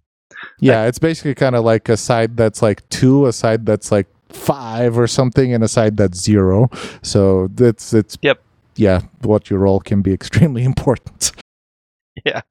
[0.59, 4.07] Yeah, it's basically kind of like a side that's like two, a side that's like
[4.29, 6.69] five or something, and a side that's zero.
[7.03, 8.41] So that's it's Yep.
[8.77, 11.33] Yeah, what you roll can be extremely important.
[12.25, 12.43] yeah.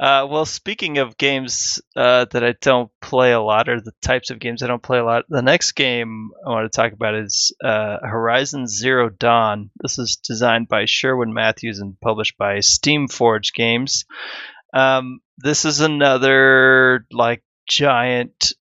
[0.00, 4.30] Uh, well, speaking of games uh, that I don't play a lot, or the types
[4.30, 7.14] of games I don't play a lot, the next game I want to talk about
[7.14, 9.70] is uh, Horizon Zero Dawn.
[9.82, 14.06] This is designed by Sherwin Matthews and published by Steamforged Games.
[14.72, 18.54] Um, this is another like giant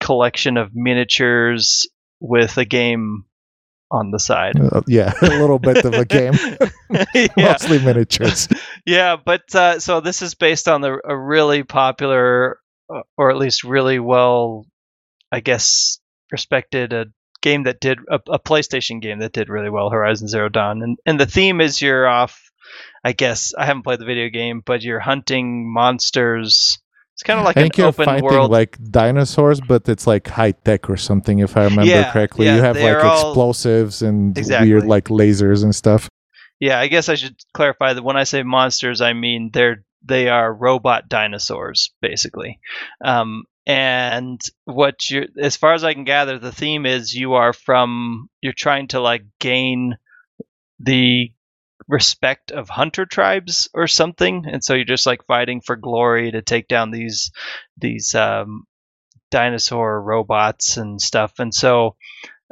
[0.00, 1.86] collection of miniatures
[2.18, 3.24] with a game
[3.90, 4.58] on the side.
[4.60, 6.34] Uh, yeah, a little bit of a game,
[7.14, 7.28] yeah.
[7.36, 8.48] mostly miniatures.
[8.86, 12.58] yeah, but uh, so this is based on the, a really popular,
[12.94, 14.66] uh, or at least really well,
[15.32, 15.98] I guess,
[16.30, 17.06] respected a
[17.40, 20.98] game that did a, a PlayStation game that did really well, Horizon Zero Dawn, and
[21.06, 22.42] and the theme is you're off.
[23.04, 26.78] I guess I haven't played the video game, but you're hunting monsters.
[27.18, 28.52] It's kind of like I an think you're open fighting world.
[28.52, 32.46] like dinosaurs, but it's like high tech or something, if I remember Yeah, correctly.
[32.46, 34.68] yeah, you have like all- explosives and Exactly.
[34.72, 36.08] weird like lasers and stuff.
[36.60, 40.28] Yeah, I guess I should clarify that when I say monsters, I mean they're they
[40.28, 42.60] are robot dinosaurs, basically.
[43.04, 47.52] Um, and what you, as far as I can gather, the theme is you are
[47.52, 49.96] from you're trying to like gain
[50.78, 51.32] the
[51.88, 56.42] respect of hunter tribes or something, and so you're just like fighting for glory to
[56.42, 57.32] take down these
[57.78, 58.64] these um,
[59.30, 61.96] dinosaur robots and stuff, and so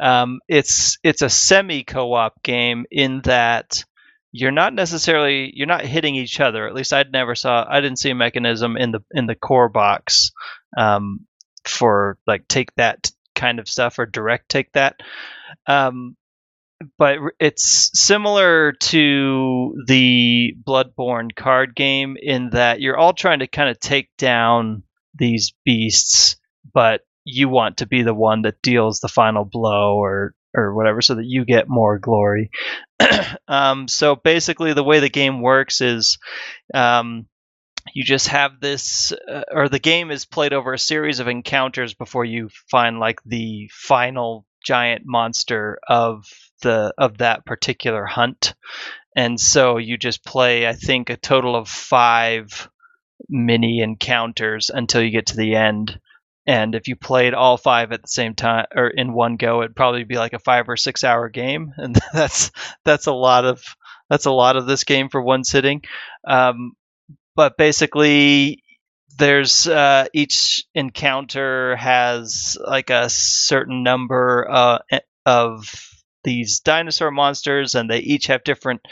[0.01, 3.85] um, it's it's a semi co-op game in that
[4.33, 6.67] you're not necessarily you're not hitting each other.
[6.67, 9.69] At least I'd never saw I didn't see a mechanism in the in the core
[9.69, 10.33] box
[10.77, 11.27] um,
[11.65, 14.97] for like take that kind of stuff or direct take that.
[15.67, 16.17] Um,
[16.99, 23.71] but it's similar to the Bloodborne card game in that you're all trying to kind
[23.71, 24.83] of take down
[25.15, 26.37] these beasts,
[26.73, 31.03] but you want to be the one that deals the final blow or or whatever
[31.03, 32.51] so that you get more glory.
[33.49, 36.19] um, so basically, the way the game works is
[36.73, 37.27] um,
[37.95, 41.95] you just have this, uh, or the game is played over a series of encounters
[41.95, 46.25] before you find like the final giant monster of
[46.63, 48.55] the of that particular hunt.
[49.15, 52.69] And so you just play, I think, a total of five
[53.29, 55.99] mini encounters until you get to the end.
[56.47, 59.75] And if you played all five at the same time or in one go it'd
[59.75, 61.73] probably be like a five or six hour game.
[61.79, 62.53] And that's
[62.85, 63.65] that's a lot of
[64.09, 65.83] that's a lot of this game for one sitting.
[66.27, 66.73] Um,
[67.35, 68.63] but basically
[69.19, 74.79] there's uh, each encounter has like a certain number uh,
[75.25, 75.96] of
[76.27, 78.83] these dinosaur monsters and they each have different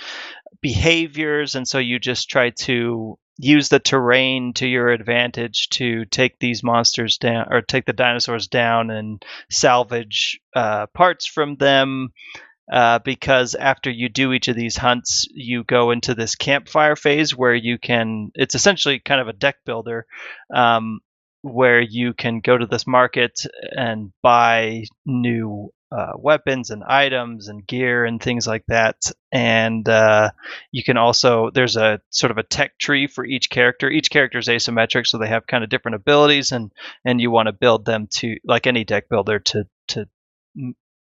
[0.62, 6.38] behaviors and so you just try to use the terrain to your advantage to take
[6.38, 12.10] these monsters down or take the dinosaurs down and salvage uh, parts from them.
[12.72, 17.36] Uh, because after you do each of these hunts, you go into this campfire phase
[17.36, 18.30] where you can.
[18.34, 20.06] It's essentially kind of a deck builder,
[20.54, 21.00] um,
[21.42, 23.38] where you can go to this market
[23.76, 28.96] and buy new uh, weapons and items and gear and things like that.
[29.32, 30.30] And uh,
[30.72, 33.90] you can also there's a sort of a tech tree for each character.
[33.90, 36.72] Each character is asymmetric, so they have kind of different abilities, and
[37.04, 40.08] and you want to build them to like any deck builder to to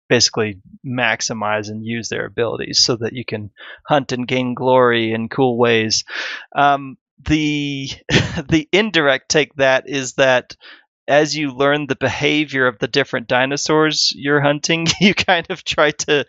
[0.09, 3.51] basically maximize and use their abilities so that you can
[3.87, 6.03] hunt and gain glory in cool ways.
[6.55, 7.89] Um, the
[8.49, 10.55] the indirect take that is that
[11.07, 15.91] as you learn the behavior of the different dinosaurs you're hunting, you kind of try
[15.91, 16.25] to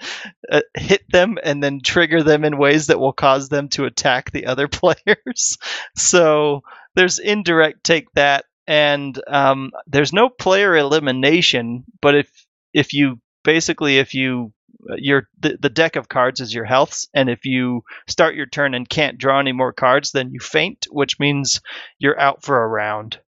[0.50, 4.30] uh, hit them and then trigger them in ways that will cause them to attack
[4.30, 5.58] the other players.
[5.96, 6.62] so
[6.94, 11.84] there's indirect take that, and um, there's no player elimination.
[12.00, 14.52] But if if you basically if you
[14.90, 18.46] uh, your the, the deck of cards is your healths and if you start your
[18.46, 21.62] turn and can't draw any more cards then you faint which means
[21.98, 23.18] you're out for a round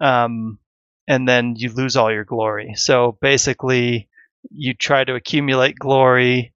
[0.00, 0.58] um,
[1.08, 2.74] and then you lose all your glory.
[2.76, 4.08] So basically,
[4.50, 6.52] you try to accumulate glory,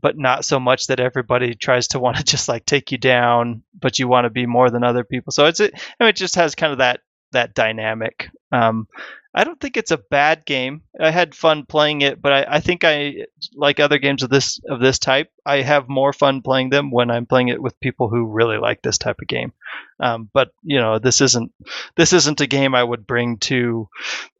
[0.00, 3.62] but not so much that everybody tries to want to just like take you down,
[3.78, 5.32] but you want to be more than other people.
[5.32, 7.00] So it's it, it just has kind of that
[7.32, 8.28] that dynamic.
[8.52, 8.88] Um,
[9.36, 10.80] I don't think it's a bad game.
[10.98, 14.58] I had fun playing it, but I, I, think I like other games of this
[14.66, 15.30] of this type.
[15.44, 18.80] I have more fun playing them when I'm playing it with people who really like
[18.80, 19.52] this type of game.
[20.00, 21.52] Um, but you know, this isn't
[21.96, 23.90] this isn't a game I would bring to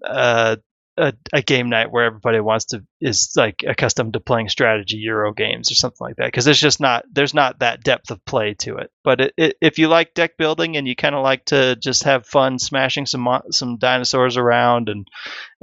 [0.02, 0.56] uh,
[0.96, 5.32] a, a, game night where everybody wants to is like accustomed to playing strategy Euro
[5.32, 8.54] games or something like that because there's just not there's not that depth of play
[8.54, 8.90] to it.
[9.04, 12.04] But it, it, if you like deck building and you kind of like to just
[12.04, 15.06] have fun smashing some some dinosaurs around and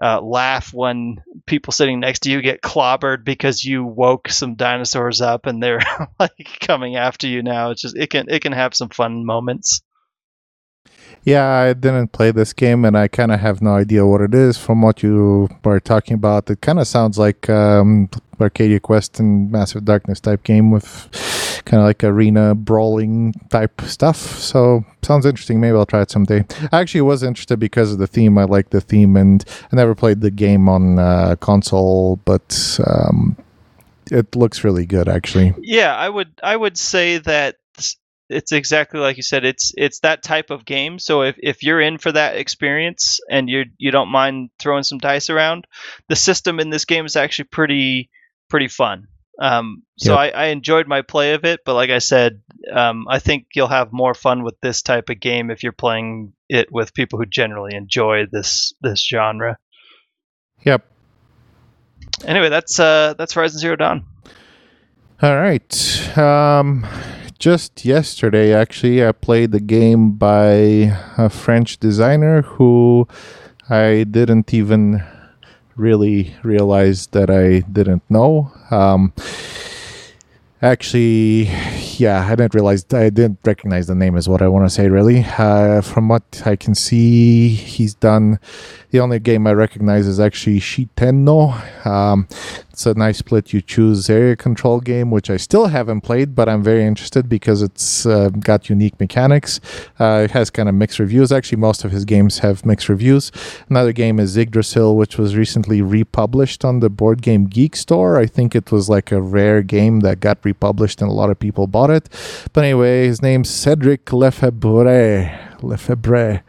[0.02, 5.22] uh, laugh when people sitting next to you get clobbered because you woke some dinosaurs
[5.22, 5.82] up and they're
[6.20, 9.82] like coming after you now, it's just it can it can have some fun moments.
[11.26, 14.34] Yeah, I didn't play this game, and I kind of have no idea what it
[14.34, 14.58] is.
[14.58, 18.10] From what you were talking about, it kind of sounds like um,
[18.42, 21.10] Arcadia Quest and Massive Darkness type game with
[21.66, 24.18] kind of like arena brawling type stuff.
[24.18, 25.62] So sounds interesting.
[25.62, 26.46] Maybe I'll try it someday.
[26.74, 28.38] I actually was interested because of the theme.
[28.38, 33.38] I like the theme, and I never played the game on uh, console, but um,
[34.12, 35.54] it looks really good actually.
[35.60, 37.56] Yeah, I would I would say that
[38.30, 39.46] it's exactly like you said.
[39.46, 41.00] It's it's that type of game.
[41.00, 44.98] So if, if you're in for that experience and you you don't mind throwing some
[44.98, 45.68] dice around,
[46.10, 48.10] the system in this game is actually pretty
[48.50, 49.08] pretty fun.
[49.40, 50.36] Um, so yep.
[50.36, 53.68] I, I, enjoyed my play of it, but like I said, um, I think you'll
[53.68, 57.26] have more fun with this type of game if you're playing it with people who
[57.26, 59.58] generally enjoy this this genre.
[60.64, 60.86] Yep.
[62.26, 64.06] Anyway, that's uh, that's Horizon Zero Dawn.
[65.22, 66.18] All right.
[66.18, 66.86] Um,
[67.44, 73.06] just yesterday, actually, I played the game by a French designer who
[73.70, 75.04] I didn't even
[75.76, 78.50] really realize that I didn't know.
[78.72, 79.12] Um,
[80.62, 81.52] actually,
[81.98, 84.88] yeah, I didn't realize I didn't recognize the name is what I want to say.
[84.88, 88.40] Really, uh, from what I can see, he's done.
[88.92, 91.86] The only game I recognize is actually Shitenno.
[91.86, 92.30] Um,
[92.74, 96.50] It's a nice split you choose area control game, which I still haven't played, but
[96.50, 99.62] I'm very interested because it's uh, got unique mechanics.
[100.00, 101.32] Uh, it has kind of mixed reviews.
[101.32, 103.32] Actually, most of his games have mixed reviews.
[103.70, 108.18] Another game is Yggdrasil, which was recently republished on the Board Game Geek store.
[108.18, 111.38] I think it was like a rare game that got republished and a lot of
[111.38, 112.10] people bought it.
[112.54, 115.53] But anyway, his name's Cedric Lefebvre.
[115.64, 116.44] Lefebvre.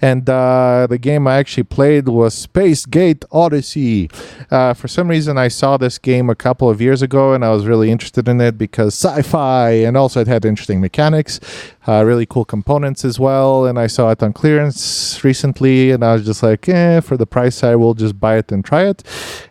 [0.00, 4.10] And uh, the game I actually played was Space Gate Odyssey.
[4.50, 7.50] Uh, for some reason, I saw this game a couple of years ago and I
[7.50, 11.40] was really interested in it because sci fi and also it had interesting mechanics,
[11.86, 13.66] uh, really cool components as well.
[13.66, 17.26] And I saw it on clearance recently and I was just like, eh, for the
[17.26, 19.02] price, I will just buy it and try it.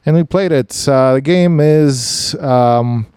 [0.06, 0.88] And we played it.
[0.88, 2.36] Uh, the game is.
[2.36, 3.08] Um,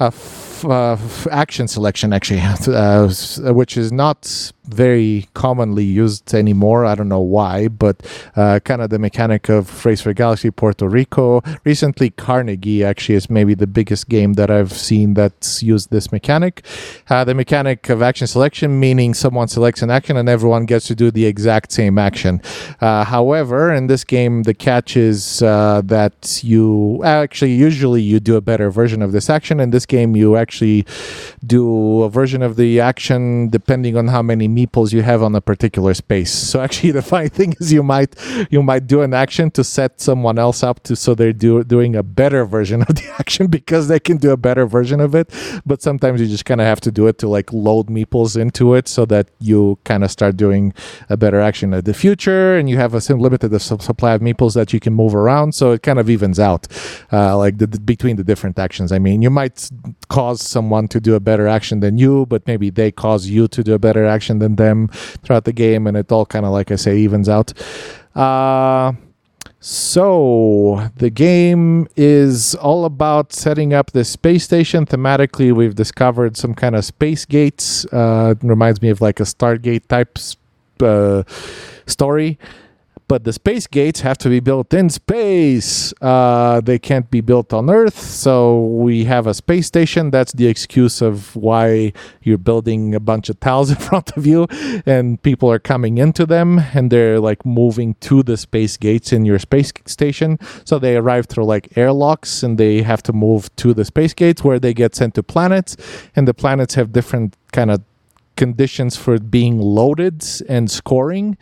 [0.00, 3.08] a f- uh, f- action selection actually, uh,
[3.52, 6.84] which is not very commonly used anymore.
[6.84, 8.02] I don't know why, but
[8.36, 11.42] uh, kind of the mechanic of Race for Galaxy Puerto Rico.
[11.64, 16.64] Recently, Carnegie actually is maybe the biggest game that I've seen that's used this mechanic.
[17.08, 20.94] Uh, the mechanic of action selection, meaning someone selects an action and everyone gets to
[20.94, 22.40] do the exact same action.
[22.80, 28.36] Uh, however, in this game, the catch is uh, that you actually usually you do
[28.36, 29.60] a better version of this action.
[29.60, 30.86] In this game, you actually
[31.46, 35.40] do a version of the action depending on how many meeples you have on a
[35.40, 36.32] particular space.
[36.32, 38.14] So actually, the funny thing is you might
[38.50, 41.96] you might do an action to set someone else up to so they're do, doing
[41.96, 45.32] a better version of the action because they can do a better version of it.
[45.66, 48.74] But sometimes you just kind of have to do it to like load meeples into
[48.74, 50.72] it so that you kind of start doing
[51.08, 54.72] a better action in the future, and you have a limited supply of meeples that
[54.72, 55.54] you can move around.
[55.54, 56.66] So it kind of evens out,
[57.12, 58.92] uh, like the, the, between the different actions.
[58.92, 59.70] I mean, you might
[60.08, 63.62] cause someone to do a better action than you, but maybe they cause you to
[63.62, 64.88] do a better action them
[65.22, 67.52] throughout the game, and it all kind of, like I say, evens out.
[68.14, 68.92] Uh,
[69.60, 74.84] so the game is all about setting up the space station.
[74.84, 77.86] Thematically, we've discovered some kind of space gates.
[77.86, 80.18] Uh, reminds me of like a Stargate type
[80.82, 81.22] uh,
[81.86, 82.38] story
[83.06, 85.92] but the space gates have to be built in space.
[86.00, 87.98] Uh, they can't be built on Earth.
[87.98, 90.10] So we have a space station.
[90.10, 91.92] That's the excuse of why
[92.22, 94.46] you're building a bunch of tiles in front of you
[94.86, 99.24] and people are coming into them and they're like moving to the space gates in
[99.24, 100.38] your space station.
[100.64, 104.42] So they arrive through like airlocks and they have to move to the space gates
[104.42, 105.76] where they get sent to planets.
[106.16, 107.82] And the planets have different kind of
[108.36, 111.36] conditions for being loaded and scoring.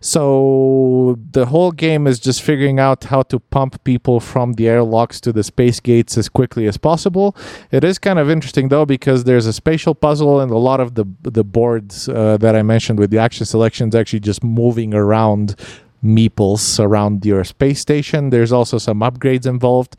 [0.00, 5.20] So the whole game is just figuring out how to pump people from the airlocks
[5.22, 7.36] to the space gates as quickly as possible.
[7.70, 10.94] It is kind of interesting though because there's a spatial puzzle and a lot of
[10.94, 15.56] the the boards uh, that I mentioned with the action selections actually just moving around
[16.02, 18.30] meeples around your space station.
[18.30, 19.96] There's also some upgrades involved.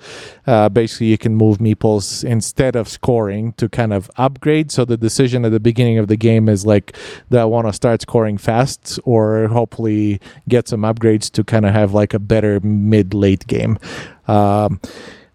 [0.47, 4.71] Uh, basically, you can move meeples instead of scoring to kind of upgrade.
[4.71, 6.95] So the decision at the beginning of the game is like,
[7.29, 11.73] do I want to start scoring fast or hopefully get some upgrades to kind of
[11.73, 13.77] have like a better mid late game?
[14.27, 14.79] Um,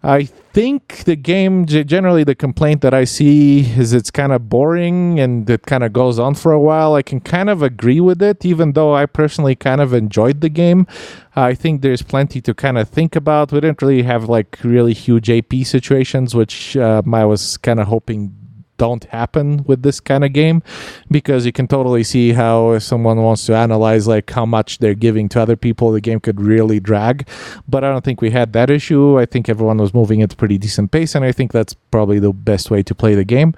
[0.05, 5.19] I think the game generally the complaint that I see is it's kind of boring
[5.19, 6.93] and it kind of goes on for a while.
[6.93, 10.49] I can kind of agree with it, even though I personally kind of enjoyed the
[10.49, 10.85] game.
[11.35, 13.51] I think there's plenty to kind of think about.
[13.51, 17.87] We didn't really have like really huge AP situations, which uh, I was kind of
[17.87, 18.44] hoping
[18.77, 20.61] don't happen with this kind of game
[21.09, 24.93] because you can totally see how if someone wants to analyze like how much they're
[24.93, 27.27] giving to other people the game could really drag.
[27.67, 29.19] But i don't think we had that issue.
[29.19, 32.19] I think everyone was moving at a pretty decent pace and i think that's probably
[32.19, 33.53] the best way to play the game.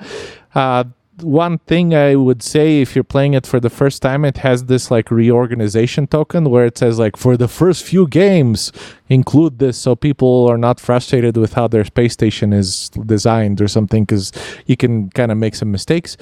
[0.55, 0.86] Uh,
[1.22, 4.65] one thing I would say if you're playing it for the first time, it has
[4.65, 8.72] this like reorganization token where it says like for the first few games
[9.09, 13.68] include this so people are not frustrated with how their space station is designed or
[13.68, 14.32] something because
[14.65, 16.18] you can kind of make some mistakes.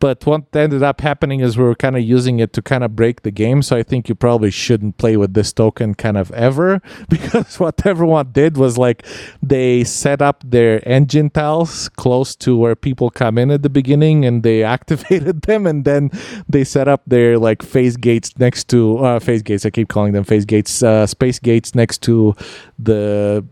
[0.00, 2.94] But what ended up happening is we were kind of using it to kind of
[2.96, 3.62] break the game.
[3.62, 7.86] So I think you probably shouldn't play with this token kind of ever because what
[7.86, 9.06] everyone did was like
[9.42, 14.24] they set up their engine tiles close to where people come in at the beginning
[14.24, 16.10] and they activated them and then
[16.48, 19.64] they set up their like phase gates next to uh, phase gates.
[19.64, 22.34] I keep calling them phase gates, uh, space gates next to
[22.78, 23.44] the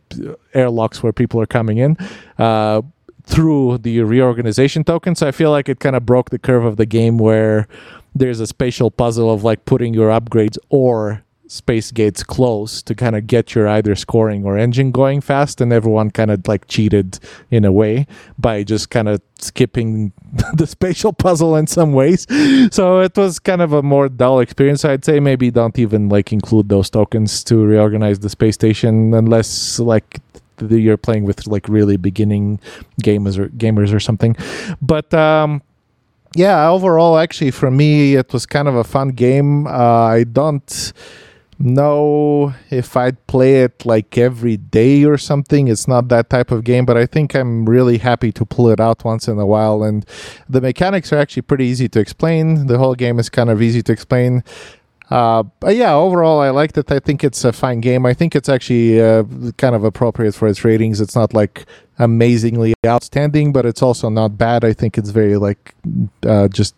[0.55, 1.97] airlocks where people are coming in.
[2.39, 2.83] Uh,
[3.25, 5.15] through the reorganization token.
[5.15, 7.69] So I feel like it kind of broke the curve of the game where
[8.15, 13.15] there's a spatial puzzle of like putting your upgrades or space gates close to kind
[13.15, 17.19] of get your either scoring or engine going fast and everyone kind of like cheated
[17.51, 18.07] in a way
[18.39, 20.13] by just kind of skipping
[20.55, 22.27] the spatial puzzle in some ways
[22.75, 26.33] so it was kind of a more dull experience i'd say maybe don't even like
[26.33, 30.21] include those tokens to reorganize the space station unless like
[30.69, 32.61] the- you're playing with like really beginning
[33.03, 34.37] gamers or gamers or something.
[34.81, 35.63] But um,
[36.35, 39.67] yeah, overall, actually, for me, it was kind of a fun game.
[39.67, 39.71] Uh,
[40.19, 40.93] I don't
[41.59, 45.69] know if I'd play it like every day or something.
[45.69, 48.81] It's not that type of game, but I think I'm really happy to pull it
[48.81, 49.83] out once in a while.
[49.83, 50.05] And
[50.49, 52.67] the mechanics are actually pretty easy to explain.
[52.67, 54.43] The whole game is kind of easy to explain.
[55.13, 56.91] Uh, but yeah, overall, I liked it.
[56.91, 58.07] I think it's a fine game.
[58.07, 59.25] I think it's actually uh,
[59.59, 61.03] kind of appropriate for its ratings.
[61.03, 61.67] It's not like
[61.99, 64.65] amazingly outstanding, but it's also not bad.
[64.65, 65.75] I think it's very like
[66.27, 66.75] uh, just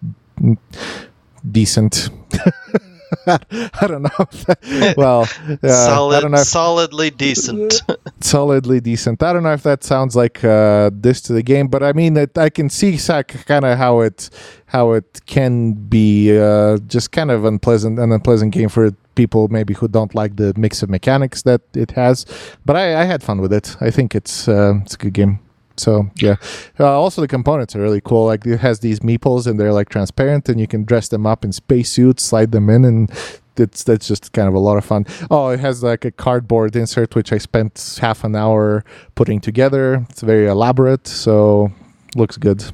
[1.49, 2.09] decent.
[3.27, 4.11] I don't know.
[4.47, 5.23] that- well,
[5.63, 7.83] uh, Solid, I don't know if solidly decent.
[8.21, 9.23] solidly decent.
[9.23, 12.17] I don't know if that sounds like uh, this to the game, but I mean,
[12.17, 14.31] it, I can see kind of how it
[14.67, 19.75] how it can be uh, just kind of unpleasant, an unpleasant game for people maybe
[19.75, 22.27] who don't like the mix of mechanics that it has.
[22.65, 23.77] But I, I had fun with it.
[23.81, 25.39] I think it's uh, it's a good game.
[25.77, 26.37] So yeah.
[26.79, 28.27] Uh, also, the components are really cool.
[28.27, 31.45] Like it has these meeples, and they're like transparent, and you can dress them up
[31.45, 33.11] in spacesuits, slide them in, and
[33.57, 35.07] it's that's just kind of a lot of fun.
[35.31, 40.07] Oh, it has like a cardboard insert, which I spent half an hour putting together.
[40.11, 41.73] It's very elaborate, so
[42.17, 42.65] looks good.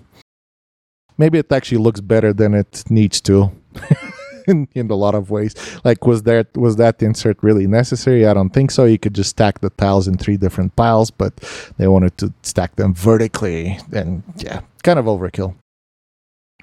[1.18, 3.52] Maybe it actually looks better than it needs to.
[4.46, 8.32] In, in a lot of ways like was that was that insert really necessary i
[8.34, 11.34] don't think so you could just stack the tiles in three different piles but
[11.78, 15.54] they wanted to stack them vertically and yeah kind of overkill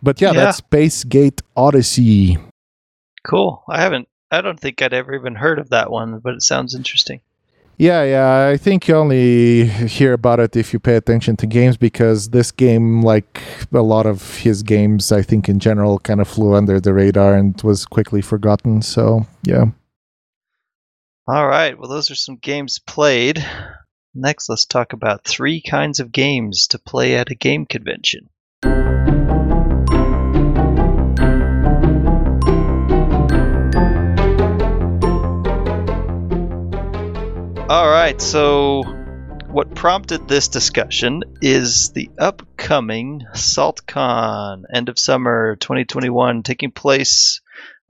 [0.02, 0.46] but yeah, Yeah.
[0.46, 2.38] that's space gate odyssey
[3.24, 3.64] cool.
[3.68, 4.08] I haven't.
[4.32, 7.20] I don't think I'd ever even heard of that one, but it sounds interesting.
[7.80, 8.50] Yeah, yeah.
[8.52, 12.52] I think you only hear about it if you pay attention to games because this
[12.52, 16.80] game, like a lot of his games, I think in general, kind of flew under
[16.80, 18.82] the radar and was quickly forgotten.
[18.82, 19.66] So, yeah.
[21.28, 21.78] All right.
[21.78, 23.46] Well, those are some games played.
[24.16, 28.30] Next, let's talk about three kinds of games to play at a game convention.
[37.70, 38.22] All right.
[38.22, 38.82] So,
[39.48, 47.42] what prompted this discussion is the upcoming SaltCon, end of summer 2021, taking place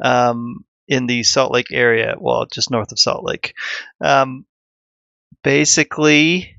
[0.01, 2.15] um, in the Salt Lake area.
[2.19, 3.53] Well, just north of Salt Lake.
[4.01, 4.47] Um,
[5.43, 6.55] basically,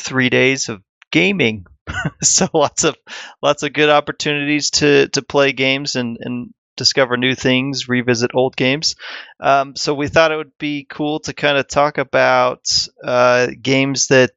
[0.00, 1.66] three days of gaming.
[2.22, 2.96] so lots of
[3.42, 8.56] lots of good opportunities to to play games and and discover new things, revisit old
[8.56, 8.96] games.
[9.40, 12.66] Um, so we thought it would be cool to kind of talk about
[13.02, 14.32] uh, games that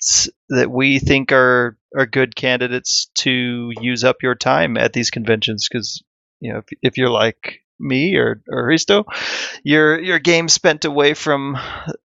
[0.50, 5.68] that we think are are good candidates to use up your time at these conventions
[5.68, 6.04] because
[6.40, 9.06] you know if, if you're like me or or Hristo,
[9.64, 11.58] your your game spent away from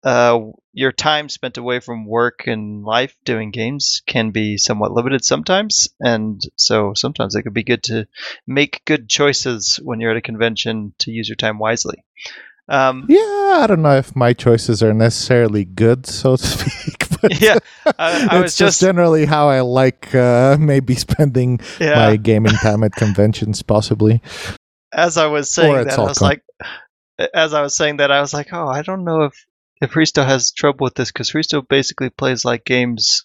[0.04, 0.38] uh,
[0.72, 5.88] your time spent away from work and life doing games can be somewhat limited sometimes,
[6.00, 8.06] and so sometimes it could be good to
[8.46, 12.04] make good choices when you're at a convention to use your time wisely.
[12.68, 17.08] Um, Yeah, I don't know if my choices are necessarily good, so to speak.
[17.20, 17.58] But yeah,
[17.98, 21.94] I, I was it's just generally how I like uh, maybe spending yeah.
[21.96, 24.22] my gaming time at conventions, possibly.
[24.92, 26.42] As I was saying that, I was like,
[27.34, 29.46] as I was saying that, I was like, oh, I don't know if
[29.80, 33.24] if Hristo has trouble with this because Hristo basically plays like games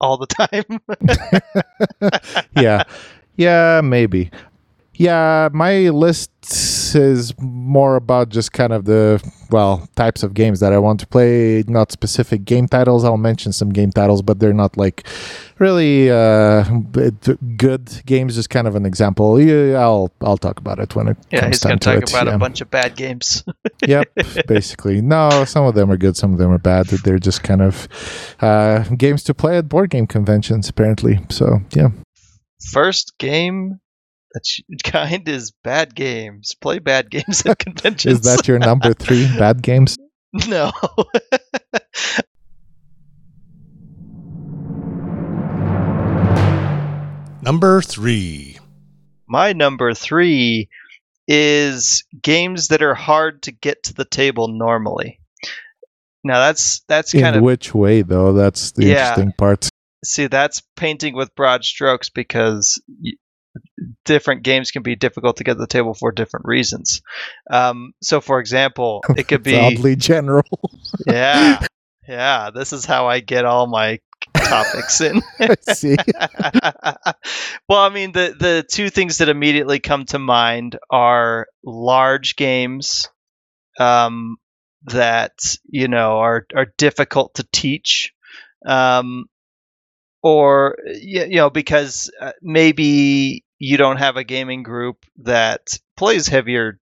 [0.00, 0.26] all the
[2.00, 2.10] time.
[2.56, 2.82] yeah.
[3.36, 4.30] Yeah maybe.
[4.94, 6.30] Yeah my list
[6.94, 11.06] is more about just kind of the well types of games that i want to
[11.06, 13.04] play not specific game titles.
[13.04, 15.06] I'll mention some game titles but they're not like
[15.58, 16.64] really uh
[17.56, 18.02] good.
[18.06, 19.40] Games just kind of an example.
[19.40, 21.94] Yeah, i'll i'll talk about it when it yeah, comes he's time going to to
[21.94, 22.34] talk it about yeah.
[22.34, 23.44] a bunch of bad games.
[23.86, 24.08] yep
[24.46, 25.00] basically.
[25.00, 26.86] No some of them are good some of them are bad.
[26.86, 27.88] They're just kind of
[28.40, 31.20] uh games to play at board game conventions apparently.
[31.30, 31.88] So yeah.
[32.70, 33.80] First game
[34.34, 34.44] that
[34.84, 36.54] kind is bad games.
[36.60, 38.20] Play bad games at conventions.
[38.26, 39.96] is that your number three bad games
[40.48, 40.72] no?
[47.42, 48.58] Number three.
[49.28, 50.68] My number three
[51.28, 55.20] is games that are hard to get to the table normally.
[56.24, 59.10] Now that's that's kind in of which way though that's the Yeah.
[59.10, 59.68] interesting part
[60.04, 63.12] see that's painting with broad strokes because y-
[64.04, 67.02] different games can be difficult to get to the table for different reasons.
[67.50, 70.44] Um, so, for example, it could be oddly general
[71.06, 71.66] yeah,
[72.08, 72.50] yeah.
[72.54, 74.00] This is how I get all my
[74.34, 75.22] topics in.
[75.40, 75.96] I see
[77.68, 83.08] well, I mean, the the two things that immediately come to mind are large games
[83.78, 84.36] um,
[84.84, 88.12] that you know are are difficult to teach.
[88.66, 89.26] um,
[90.24, 96.78] or you know because uh, maybe you don't have a gaming group that plays heavier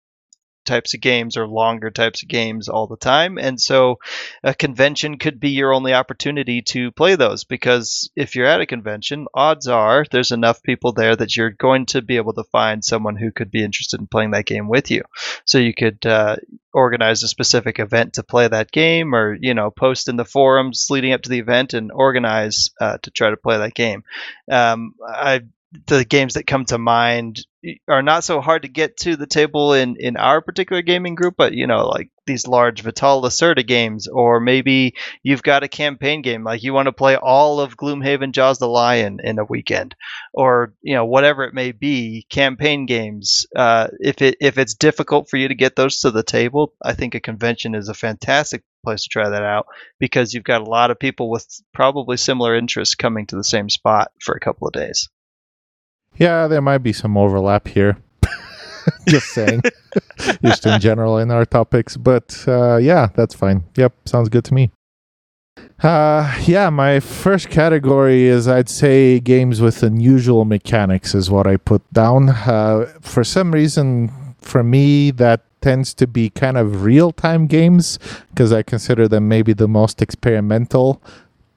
[0.65, 3.39] types of games or longer types of games all the time.
[3.39, 3.99] And so
[4.43, 8.67] a convention could be your only opportunity to play those because if you're at a
[8.67, 12.85] convention, odds are there's enough people there that you're going to be able to find
[12.85, 15.03] someone who could be interested in playing that game with you.
[15.45, 16.37] So you could uh,
[16.73, 20.87] organize a specific event to play that game or, you know, post in the forums
[20.91, 24.05] leading up to the event and organize uh, to try to play that game.
[24.51, 25.43] Um, I
[25.87, 27.47] the games that come to mind
[27.89, 31.35] are not so hard to get to the table in in our particular gaming group,
[31.39, 36.21] but you know, like these large Vital Lacerda games, or maybe you've got a campaign
[36.21, 39.95] game, like you want to play all of Gloomhaven Jaws the Lion in a weekend,
[40.35, 43.47] or you know, whatever it may be, campaign games.
[43.57, 46.93] Uh, if it if it's difficult for you to get those to the table, I
[46.93, 49.67] think a convention is a fantastic place to try that out
[49.99, 53.71] because you've got a lot of people with probably similar interests coming to the same
[53.71, 55.09] spot for a couple of days.
[56.17, 57.99] Yeah, there might be some overlap here.
[59.09, 59.63] Just saying,
[60.45, 61.97] just in general in our topics.
[61.97, 63.65] But uh, yeah, that's fine.
[63.77, 64.71] Yep, sounds good to me.
[65.83, 71.57] Uh, yeah, my first category is I'd say games with unusual mechanics is what I
[71.57, 72.31] put down.
[72.31, 74.11] Uh, for some reason,
[74.41, 77.99] for me, that tends to be kind of real time games
[78.31, 81.01] because I consider them maybe the most experimental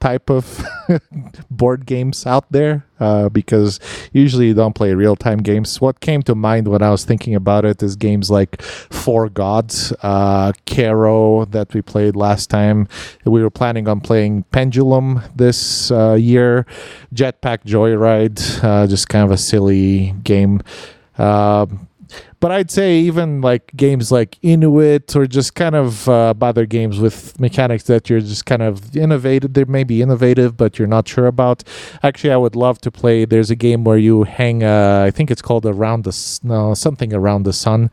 [0.06, 0.64] type of
[1.50, 3.80] board games out there uh, because
[4.12, 5.80] usually you don't play real time games.
[5.80, 9.92] What came to mind when I was thinking about it is games like Four Gods,
[10.04, 12.86] uh, Caro that we played last time.
[13.24, 16.66] We were planning on playing Pendulum this uh, year,
[17.12, 20.62] Jetpack Joyride, uh, just kind of a silly game.
[22.40, 26.98] But I'd say even like games like Inuit or just kind of uh, other games
[26.98, 29.54] with mechanics that you're just kind of innovative.
[29.54, 31.64] They may be innovative, but you're not sure about.
[32.02, 33.24] Actually, I would love to play.
[33.24, 34.62] There's a game where you hang.
[34.62, 37.90] Uh, I think it's called Around the no something around the sun.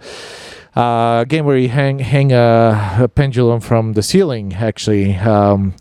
[0.76, 4.53] Uh, a game where you hang hang a, a pendulum from the ceiling.
[4.53, 5.16] Actually.
[5.16, 5.76] Um,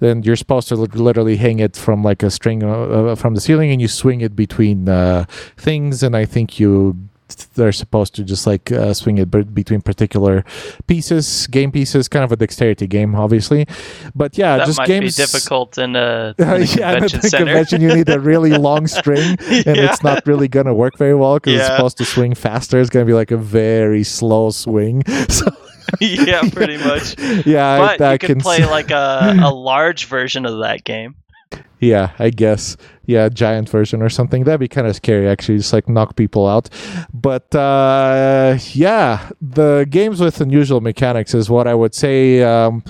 [0.00, 3.40] then you're supposed to literally hang it from like a string uh, uh, from the
[3.40, 5.24] ceiling and you swing it between uh,
[5.56, 6.96] things and i think you
[7.54, 10.44] they're supposed to just like uh, swing it between particular
[10.86, 13.66] pieces, game pieces, kind of a dexterity game, obviously.
[14.14, 17.44] But yeah, that just might games be difficult in a, in a yeah, convention center.
[17.46, 19.90] convention you need a really long string, and Yeah.
[19.90, 22.80] it's not really gonna work very well because it's supposed to swing faster.
[22.80, 25.02] It's gonna be like a very slow swing.
[25.30, 25.50] So
[26.00, 27.18] yeah, pretty much.
[27.44, 30.84] yeah, But I, I you could can play like a, a large version of that
[30.84, 31.16] game.
[31.80, 32.76] Yeah, I guess.
[33.06, 34.44] Yeah, giant version or something.
[34.44, 35.58] That'd be kind of scary, actually.
[35.58, 36.68] Just like knock people out.
[37.12, 42.84] But uh, yeah, the games with unusual mechanics is what I would say um,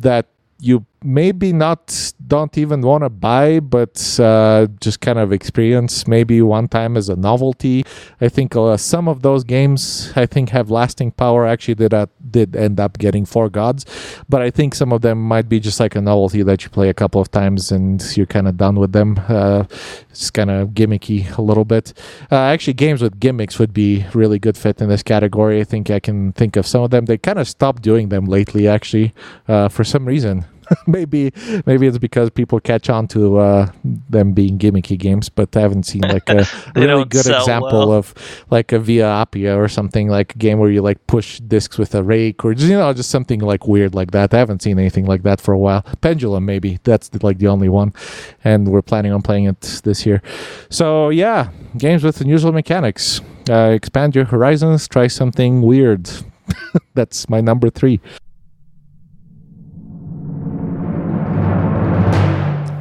[0.00, 0.26] that
[0.58, 6.42] you maybe not don't even want to buy, but uh, just kind of experience maybe
[6.42, 7.84] one time as a novelty.
[8.20, 11.46] I think uh, some of those games I think have lasting power.
[11.46, 13.86] Actually, did uh, did end up getting four gods,
[14.28, 16.88] but I think some of them might be just like a novelty that you play
[16.88, 19.20] a couple of times and you're kind of done with them.
[19.28, 19.64] Uh,
[20.10, 21.92] it's kind of gimmicky a little bit.
[22.30, 25.60] Uh, actually, games with gimmicks would be really good fit in this category.
[25.60, 27.04] I think I can think of some of them.
[27.04, 29.14] They kind of stopped doing them lately, actually,
[29.46, 30.44] uh, for some reason.
[30.86, 31.32] maybe
[31.66, 35.84] maybe it's because people catch on to uh, them being gimmicky games, but I haven't
[35.84, 36.46] seen like a
[36.76, 37.92] really good example well.
[37.92, 38.14] of
[38.50, 41.94] like a Via Appia or something like a game where you like push discs with
[41.94, 44.32] a rake or just you know just something like weird like that.
[44.34, 45.82] I haven't seen anything like that for a while.
[46.00, 47.92] Pendulum maybe that's the, like the only one,
[48.44, 50.22] and we're planning on playing it this year.
[50.70, 53.20] So yeah, games with unusual mechanics.
[53.48, 54.88] Uh, expand your horizons.
[54.88, 56.10] Try something weird.
[56.94, 58.00] that's my number three.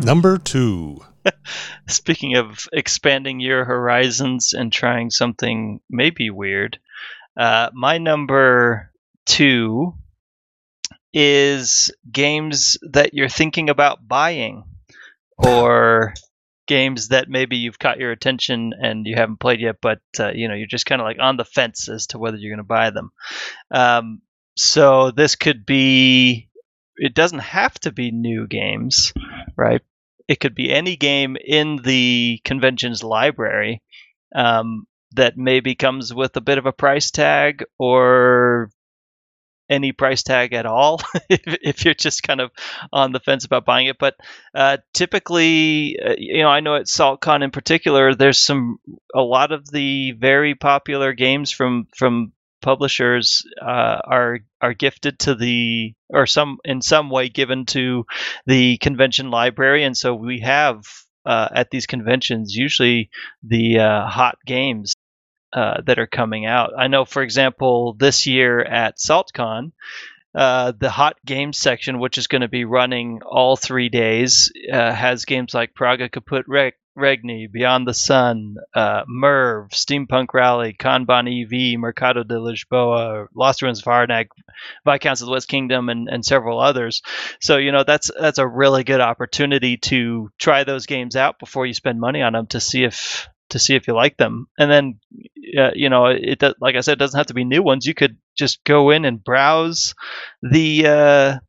[0.06, 1.00] Number two.
[1.88, 6.78] Speaking of expanding your horizons and trying something maybe weird,
[7.36, 8.92] uh, my number
[9.26, 9.96] two
[11.12, 14.66] is games that you're thinking about buying
[15.40, 16.14] or
[16.68, 20.48] games that maybe you've caught your attention and you haven't played yet, but uh, you
[20.48, 22.64] know you're just kind of like on the fence as to whether you're going to
[22.64, 23.10] buy them.
[23.72, 24.22] Um,
[24.56, 26.48] so this could be.
[26.98, 29.12] It doesn't have to be new games,
[29.58, 29.82] right?
[30.28, 33.82] It could be any game in the convention's library
[34.34, 38.70] um, that maybe comes with a bit of a price tag or
[39.70, 42.52] any price tag at all if, if you're just kind of
[42.94, 43.98] on the fence about buying it.
[44.00, 44.16] But
[44.54, 48.78] uh, typically, uh, you know, I know at SaltCon in particular, there's some
[49.14, 52.32] a lot of the very popular games from from
[52.66, 58.06] publishers uh, are are gifted to the or some in some way given to
[58.48, 60.84] the convention library, and so we have
[61.26, 63.12] uh, at these conventions usually
[63.44, 64.96] the uh, hot games
[65.54, 66.72] uh, that are coming out.
[66.78, 69.72] I know, for example, this year at SaltCon,
[70.34, 74.92] uh, the hot games section, which is going to be running all three days, uh,
[74.92, 81.28] has games like Praga Caput Reg- Regni, Beyond the Sun, uh, Merv, Steampunk Rally, Kanban
[81.28, 84.28] EV, Mercado de Lisboa, Lost Ruins of Arnak,
[84.86, 87.02] Viscounts of the West Kingdom, and, and several others.
[87.40, 91.66] So you know that's that's a really good opportunity to try those games out before
[91.66, 94.48] you spend money on them to see if to see if you like them.
[94.58, 95.00] And then,
[95.58, 97.86] uh, you know, it like I said, it doesn't have to be new ones.
[97.86, 99.96] You could just go in and browse
[100.42, 101.40] the uh,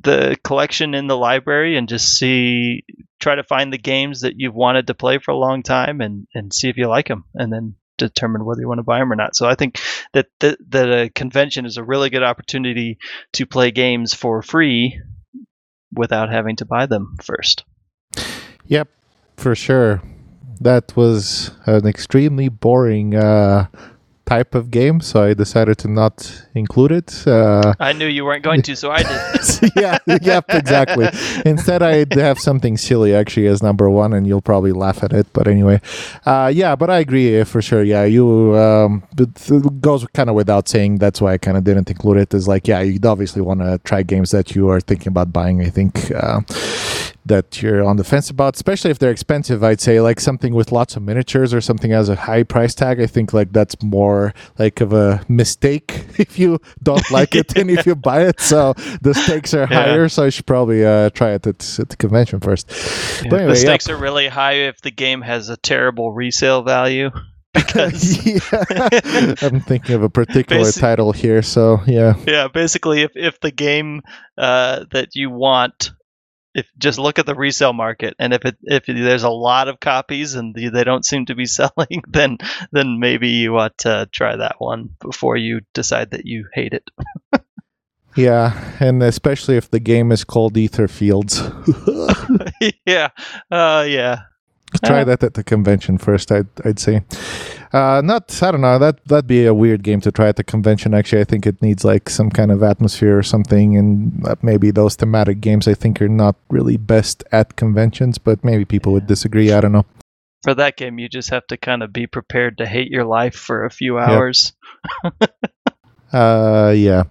[0.00, 2.84] the collection in the library and just see,
[3.20, 6.26] try to find the games that you've wanted to play for a long time and
[6.34, 9.12] and see if you like them, and then determine whether you want to buy them
[9.12, 9.36] or not.
[9.36, 9.80] So I think
[10.12, 12.98] that that, that a convention is a really good opportunity
[13.34, 15.00] to play games for free
[15.92, 17.64] without having to buy them first.
[18.66, 18.88] Yep,
[19.36, 20.02] for sure
[20.62, 23.66] that was an extremely boring uh,
[24.32, 26.14] type of game, so I decided to not
[26.54, 27.26] include it.
[27.26, 29.72] Uh, I knew you weren't going to, so I did.
[29.82, 31.08] yeah, yep, exactly.
[31.44, 35.26] Instead, I'd have something silly actually as number one, and you'll probably laugh at it.
[35.34, 35.80] But anyway,
[36.24, 37.82] uh, yeah, but I agree for sure.
[37.82, 40.98] Yeah, you um, it goes kind of without saying.
[40.98, 42.34] That's why I kind of didn't include it.
[42.34, 45.60] Is like, yeah, you'd obviously want to try games that you are thinking about buying.
[45.60, 46.10] I think.
[46.10, 46.40] Uh,
[47.24, 49.62] that you're on the fence about, especially if they're expensive.
[49.62, 53.00] I'd say like something with lots of miniatures or something has a high price tag.
[53.00, 57.70] I think like that's more like of a mistake if you don't like it and
[57.70, 58.40] if you buy it.
[58.40, 59.84] So the stakes are yeah.
[59.84, 60.08] higher.
[60.08, 62.70] So I should probably uh, try it at, at, the convention first.
[63.24, 67.10] Yeah, anyway, the stakes are really high if the game has a terrible resale value.
[67.54, 69.38] Because yeah.
[69.42, 72.14] I'm thinking of a particular Basi- title here, so yeah.
[72.26, 74.00] Yeah, basically, if if the game
[74.38, 75.92] uh, that you want
[76.54, 79.80] if just look at the resale market and if it if there's a lot of
[79.80, 82.38] copies and they don't seem to be selling then
[82.72, 86.88] then maybe you ought to try that one before you decide that you hate it.
[88.14, 91.40] Yeah and especially if the game is called Etherfields.
[92.84, 93.08] Yeah
[93.50, 94.24] uh yeah.
[94.84, 97.04] Try that at the convention first i'd i'd say
[97.72, 98.78] uh, not, I don't know.
[98.78, 100.92] That that'd be a weird game to try at the convention.
[100.92, 104.70] Actually, I think it needs like some kind of atmosphere or something, and uh, maybe
[104.70, 108.18] those thematic games I think are not really best at conventions.
[108.18, 109.52] But maybe people would disagree.
[109.52, 109.86] I don't know.
[110.42, 113.36] For that game, you just have to kind of be prepared to hate your life
[113.36, 114.52] for a few hours.
[115.04, 115.34] Yep.
[116.12, 117.04] uh, yeah.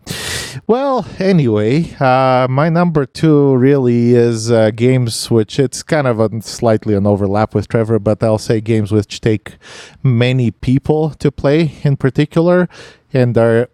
[0.68, 6.42] Well, anyway, uh, my number two really is uh, games which it's kind of a
[6.42, 9.56] slightly an overlap with Trevor, but I'll say games which take
[10.04, 12.68] many people to play in particular
[13.14, 13.70] and are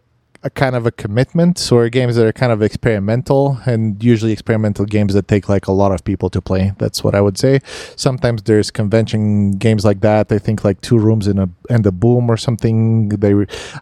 [0.47, 4.85] a kind of a commitment or games that are kind of experimental and usually experimental
[4.85, 6.73] games that take like a lot of people to play.
[6.79, 7.59] That's what i would say.
[7.95, 10.31] Sometimes there's convention games like that.
[10.31, 13.09] I think like two rooms in a and a boom or something.
[13.09, 13.33] They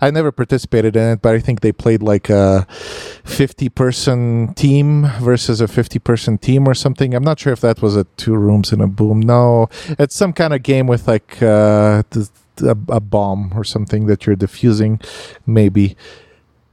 [0.01, 2.66] i never participated in it but i think they played like a
[3.24, 4.88] 50 person team
[5.30, 7.13] versus a 50 person team or something.
[7.13, 9.20] I'm not sure if that was a Two Rooms and a Boom.
[9.20, 9.70] No
[10.01, 12.03] it's some kind of game with like uh,
[12.61, 14.99] a, a bomb or something that you're diffusing
[15.45, 15.95] maybe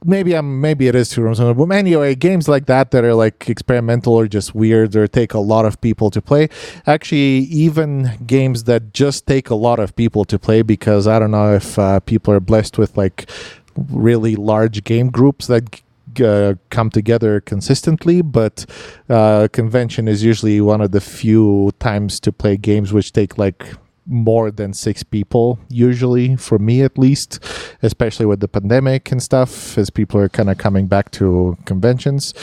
[0.05, 3.49] maybe I'm maybe it is two rooms but anyway, games like that that are like
[3.49, 6.49] experimental or just weird or take a lot of people to play.
[6.85, 11.31] Actually, even games that just take a lot of people to play because I don't
[11.31, 13.29] know if uh, people are blessed with like
[13.75, 15.81] really large game groups that
[16.23, 18.65] uh, come together consistently, but
[19.09, 23.65] uh, convention is usually one of the few times to play games which take like
[24.05, 27.39] more than six people usually for me at least
[27.81, 32.33] especially with the pandemic and stuff as people are kind of coming back to conventions.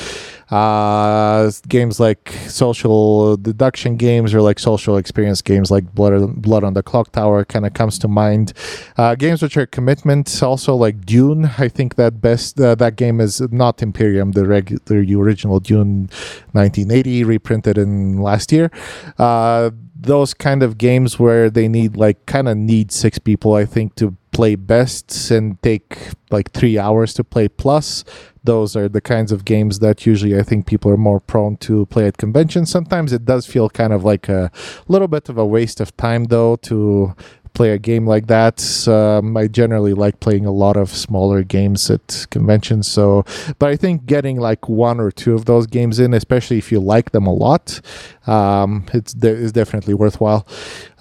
[0.51, 6.75] Uh, games like social deduction games or like social experience games like blood, blood on
[6.75, 8.53] the Clocktower kind of comes to mind.
[8.97, 11.47] Uh, games which are commitment also like dune.
[11.59, 16.11] I think that best uh, that game is not imperium the, regular the original dune
[16.53, 18.71] 1980 reprinted in last year.
[19.19, 19.71] Uh,
[20.03, 23.95] those kind of games where they need like kind of need six people i think
[23.95, 27.49] to play best and take like three hours to play.
[27.49, 28.05] Plus
[28.43, 31.87] those are the kinds of games that usually i think people are more prone to
[31.87, 32.71] play at conventions.
[32.71, 34.51] Sometimes it does feel kind of like a
[34.89, 37.15] little bit of a waste of time though to
[37.61, 38.89] play a game like that.
[38.89, 42.89] Um, I generally like playing a lot of smaller games at conventions.
[42.89, 43.23] So,
[43.59, 46.81] but I think getting like one or two of those games in, especially if you
[46.81, 47.83] like them a lot,
[48.27, 50.47] um, it's is definitely worthwhile.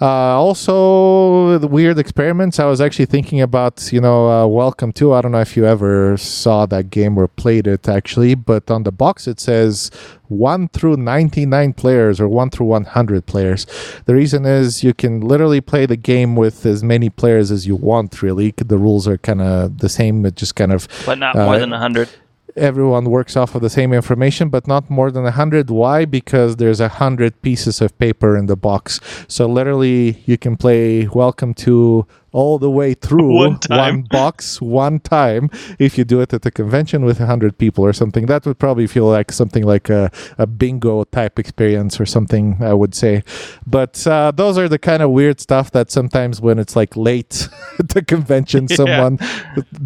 [0.02, 2.58] Uh, also, the weird experiments.
[2.60, 5.14] I was actually thinking about, you know, uh, Welcome to.
[5.14, 8.82] I don't know if you ever saw that game or played it actually, but on
[8.82, 9.90] the box it says
[10.30, 13.66] 1 through 99 players or 1 through 100 players.
[14.06, 17.76] The reason is you can literally play the game with as many players as you
[17.76, 18.52] want, really.
[18.56, 20.88] The rules are kind of the same, it just kind of.
[21.04, 22.08] But not more uh, than 100
[22.56, 25.70] everyone works off of the same information, but not more than 100.
[25.70, 26.04] Why?
[26.04, 29.00] Because there's a 100 pieces of paper in the box.
[29.28, 35.00] So literally, you can play Welcome to all the way through one, one, box one
[35.00, 38.58] time if you do it at a convention with 100 people or something that would
[38.58, 43.22] probably feel like something like a, a bingo type experience or something i would say
[43.66, 47.48] but uh, those are the kind of weird stuff that sometimes when it's like late
[47.78, 48.76] at the convention yeah.
[48.76, 49.18] someone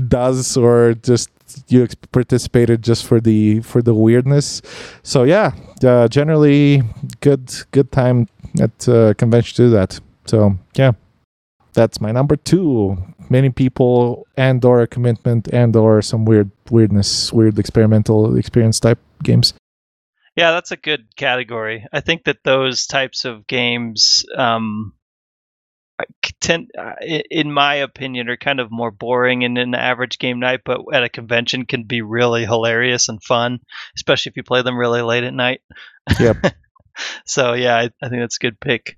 [0.08, 1.30] does or just
[1.68, 4.62] you participated just for the for the weirdness.
[5.02, 5.52] So yeah,
[5.84, 6.82] uh, generally
[7.20, 8.28] good good time
[8.60, 10.00] at uh, convention to do that.
[10.26, 10.92] So yeah,
[11.74, 12.96] that's my number two.
[13.30, 18.98] Many people and or a commitment and or some weird weirdness, weird experimental experience type
[19.22, 19.54] games.
[20.36, 21.86] Yeah, that's a good category.
[21.92, 24.93] I think that those types of games um,
[26.40, 30.60] tend, uh, in my opinion, are kind of more boring in an average game night,
[30.64, 33.60] but at a convention can be really hilarious and fun,
[33.96, 35.60] especially if you play them really late at night.
[36.20, 36.54] Yep.
[37.24, 38.96] so yeah, I, I think that's a good pick.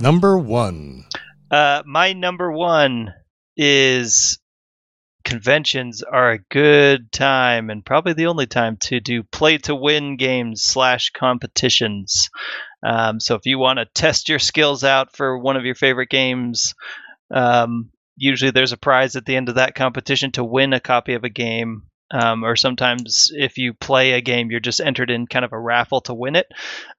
[0.00, 1.04] Number one.
[1.50, 3.14] Uh, my number one
[3.56, 4.38] is
[5.24, 10.16] conventions are a good time and probably the only time to do play to win
[10.16, 12.30] games slash competitions.
[12.82, 16.08] Um, so if you want to test your skills out for one of your favorite
[16.10, 16.74] games,
[17.30, 21.14] um, usually there's a prize at the end of that competition to win a copy
[21.14, 25.26] of a game um, or sometimes if you play a game, you're just entered in
[25.26, 26.46] kind of a raffle to win it.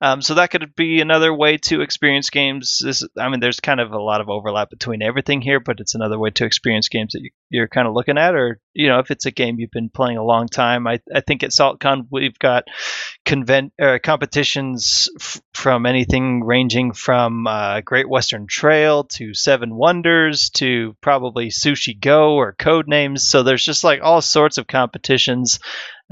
[0.01, 2.81] Um, so that could be another way to experience games.
[2.83, 5.93] This, I mean, there's kind of a lot of overlap between everything here, but it's
[5.93, 8.33] another way to experience games that you, are kind of looking at.
[8.33, 11.21] Or you know, if it's a game you've been playing a long time, I, I
[11.21, 12.63] think at SaltCon we've got
[13.23, 20.49] convent uh, competitions f- from anything ranging from uh, Great Western Trail to Seven Wonders
[20.55, 23.19] to probably Sushi Go or Codenames.
[23.19, 25.02] So there's just like all sorts of competitions.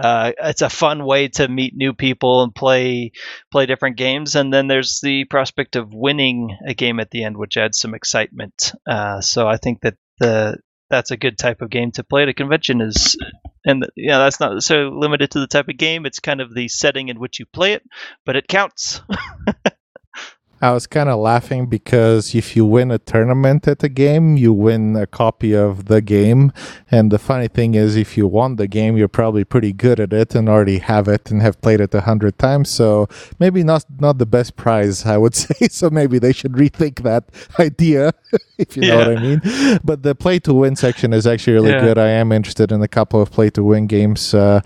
[0.01, 3.11] Uh, it's a fun way to meet new people and play
[3.51, 4.35] play different games.
[4.35, 7.93] And then there's the prospect of winning a game at the end, which adds some
[7.93, 8.73] excitement.
[8.89, 10.57] Uh, so I think that the
[10.89, 13.17] that's a good type of game to play at a convention is
[13.65, 16.67] and yeah that's not so limited to the type of game it's kind of the
[16.67, 17.83] setting in which you play it
[18.25, 19.01] but it counts
[20.61, 24.53] I was kind of laughing because if you win a tournament at a game, you
[24.53, 26.53] win a copy of the game.
[26.91, 30.13] And the funny thing is, if you won the game, you're probably pretty good at
[30.13, 32.69] it and already have it and have played it a hundred times.
[32.69, 33.09] So
[33.39, 35.67] maybe not not the best prize, I would say.
[35.69, 37.23] So maybe they should rethink that
[37.59, 38.13] idea,
[38.59, 39.41] if you know what I mean.
[39.83, 41.81] But the play to win section is actually really yeah.
[41.81, 41.97] good.
[41.97, 44.61] I am interested in a couple of play to win games uh,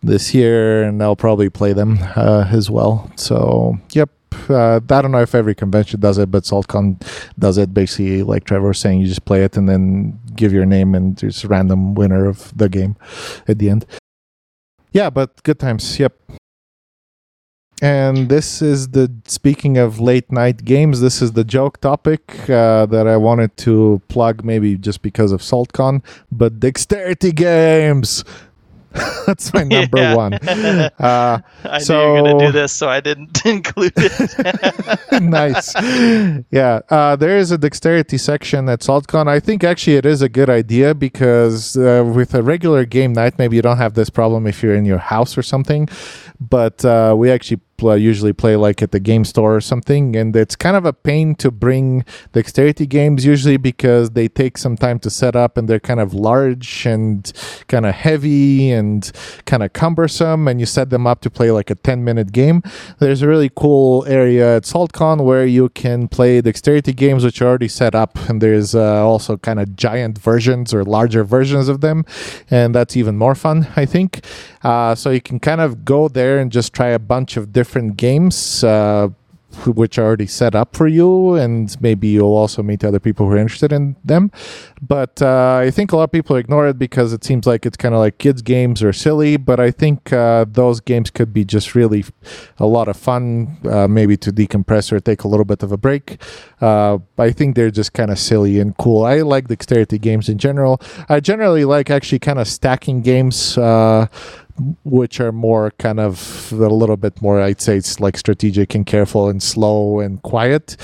[0.00, 3.10] this year, and I'll probably play them uh, as well.
[3.16, 4.10] So yep
[4.48, 7.00] uh, I don't know if every convention does it, but SaltCon
[7.38, 7.72] does it.
[7.72, 11.16] Basically, like Trevor was saying, you just play it and then give your name and
[11.16, 12.96] there's a random winner of the game
[13.48, 13.86] at the end.
[14.92, 15.98] Yeah, but good times.
[15.98, 16.14] Yep.
[17.82, 21.00] And this is the speaking of late night games.
[21.00, 25.40] This is the joke topic uh, that I wanted to plug, maybe just because of
[25.40, 26.04] SaltCon.
[26.30, 28.22] But dexterity games.
[29.26, 30.14] That's my number yeah.
[30.14, 30.38] one.
[31.00, 35.22] Uh, I so, knew you were going to do this, so I didn't include it.
[35.22, 35.74] nice.
[36.50, 39.28] Yeah, uh, there is a dexterity section at SaltCon.
[39.28, 43.38] I think actually it is a good idea because uh, with a regular game night,
[43.38, 45.88] maybe you don't have this problem if you're in your house or something.
[46.38, 50.56] But uh, we actually usually play like at the game store or something, and it's
[50.56, 55.10] kind of a pain to bring dexterity games usually because they take some time to
[55.10, 57.32] set up and they're kind of large and
[57.68, 59.10] kind of heavy and
[59.46, 62.62] kind of cumbersome, and you set them up to play like a 10 minute game.
[62.98, 67.48] There's a really cool area at SaltCon where you can play dexterity games which are
[67.48, 71.80] already set up, and there's uh, also kind of giant versions or larger versions of
[71.80, 72.04] them,
[72.50, 74.24] and that's even more fun, I think.
[74.62, 77.69] Uh, so you can kind of go there and just try a bunch of different
[77.96, 78.64] games.
[78.64, 79.08] Uh,
[79.66, 83.32] which are already set up for you, and maybe you'll also meet other people who
[83.32, 84.30] are interested in them.
[84.80, 87.76] But uh, I think a lot of people ignore it because it seems like it's
[87.76, 89.36] kind of like kids' games are silly.
[89.36, 92.04] But I think uh, those games could be just really
[92.58, 95.76] a lot of fun, uh, maybe to decompress or take a little bit of a
[95.76, 96.22] break.
[96.60, 99.04] Uh, I think they're just kind of silly and cool.
[99.04, 100.80] I like dexterity games in general.
[101.08, 104.06] I generally like actually kind of stacking games uh,
[104.84, 108.86] which are more kind of a little bit more, I'd say it's like strategic and
[108.86, 110.76] careful and slow and quiet.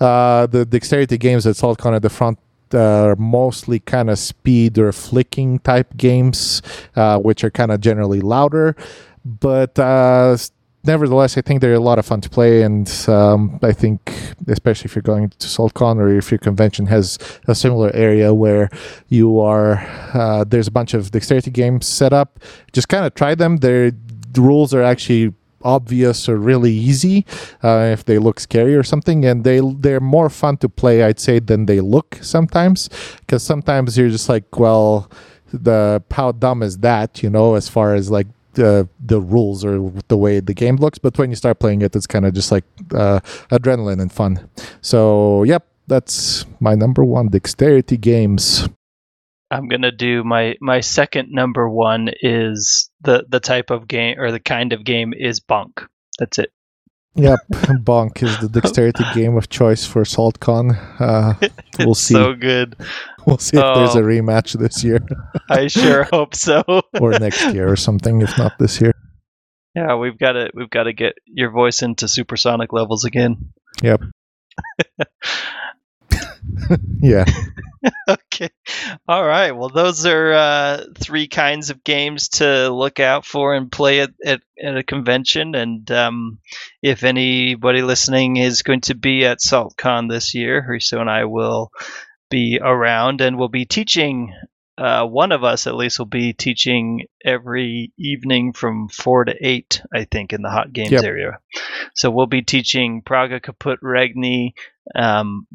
[0.00, 2.38] Uh, the dexterity games that's all kind of the front
[2.74, 6.62] uh, are mostly kind of speed or flicking type games,
[6.96, 8.74] uh, which are kind of generally louder.
[9.24, 10.36] But uh,
[10.84, 14.12] nevertheless, I think they're a lot of fun to play, and um, I think,
[14.48, 18.68] especially if you're going to SaltCon or if your convention has a similar area where
[19.08, 19.78] you are,
[20.14, 22.38] uh, there's a bunch of dexterity games set up.
[22.72, 23.58] Just kind of try them.
[23.58, 27.24] Their the rules are actually obvious or really easy
[27.62, 31.20] uh, if they look scary or something and they they're more fun to play i'd
[31.20, 35.08] say than they look sometimes because sometimes you're just like well
[35.52, 39.92] the how dumb is that you know as far as like the the rules or
[40.08, 40.98] the way the game looks.
[40.98, 44.48] But when you start playing it, it's kind of just like uh, adrenaline and fun.
[44.80, 48.68] So yep, that's my number one dexterity games.
[49.50, 54.32] I'm gonna do my my second number one is the the type of game or
[54.32, 55.86] the kind of game is Bonk.
[56.18, 56.52] That's it.
[57.14, 57.40] Yep,
[57.84, 60.78] Bonk is the dexterity game of choice for SaltCon.
[61.00, 61.34] Uh,
[61.80, 62.14] we'll see.
[62.14, 62.74] So good.
[63.26, 64.02] We'll see if there's a Oh.
[64.02, 65.00] rematch this year
[65.50, 66.62] I sure hope so.
[67.00, 68.22] or next year or something.
[68.22, 68.92] If not this year,
[69.76, 73.52] Yeah, we've got to we've got to get your voice into supersonic levels again.
[73.82, 74.00] Yep.
[77.02, 77.24] yeah.
[78.08, 78.50] okay.
[79.08, 79.52] All right.
[79.52, 84.10] Well, those are uh, three kinds of games to look out for and play at,
[84.24, 85.54] at, at a convention.
[85.54, 86.38] And um,
[86.82, 91.70] if anybody listening is going to be at SaltCon this year, Hristo and I will
[92.30, 94.34] be around and we'll be teaching.
[94.78, 99.82] Uh, one of us, at least, will be teaching every evening from four to eight,
[99.94, 101.04] I think, in the hot games Yep.
[101.04, 101.38] area.
[101.94, 104.54] So we'll be teaching Praga Caput Regni,
[104.94, 105.46] um,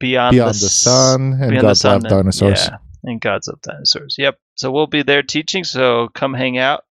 [0.00, 2.66] Beyond, Beyond the, the Sun and Beyond God's and- Dinosaurs.
[2.66, 4.16] Yeah, and Gods of Dinosaurs.
[4.18, 4.38] Yep.
[4.56, 5.62] So we'll be there teaching.
[5.64, 6.84] So come hang out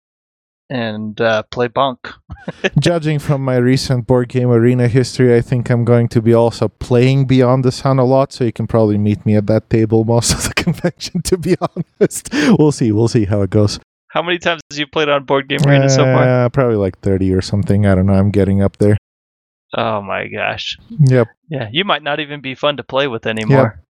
[0.70, 1.97] and uh, play Bonk.
[2.80, 6.68] Judging from my recent board game arena history, I think I'm going to be also
[6.68, 10.03] playing Beyond the Sun a lot, so you can probably meet me at that table
[10.05, 12.30] most of the convention, to be honest.
[12.57, 12.91] We'll see.
[12.91, 13.80] We'll see how it goes.
[14.12, 16.45] How many times have you played on Board Game Arena so far?
[16.45, 17.86] Uh, probably like 30 or something.
[17.86, 18.14] I don't know.
[18.14, 18.97] I'm getting up there.
[19.76, 20.78] Oh my gosh.
[20.99, 21.28] Yep.
[21.50, 23.82] Yeah, you might not even be fun to play with anymore.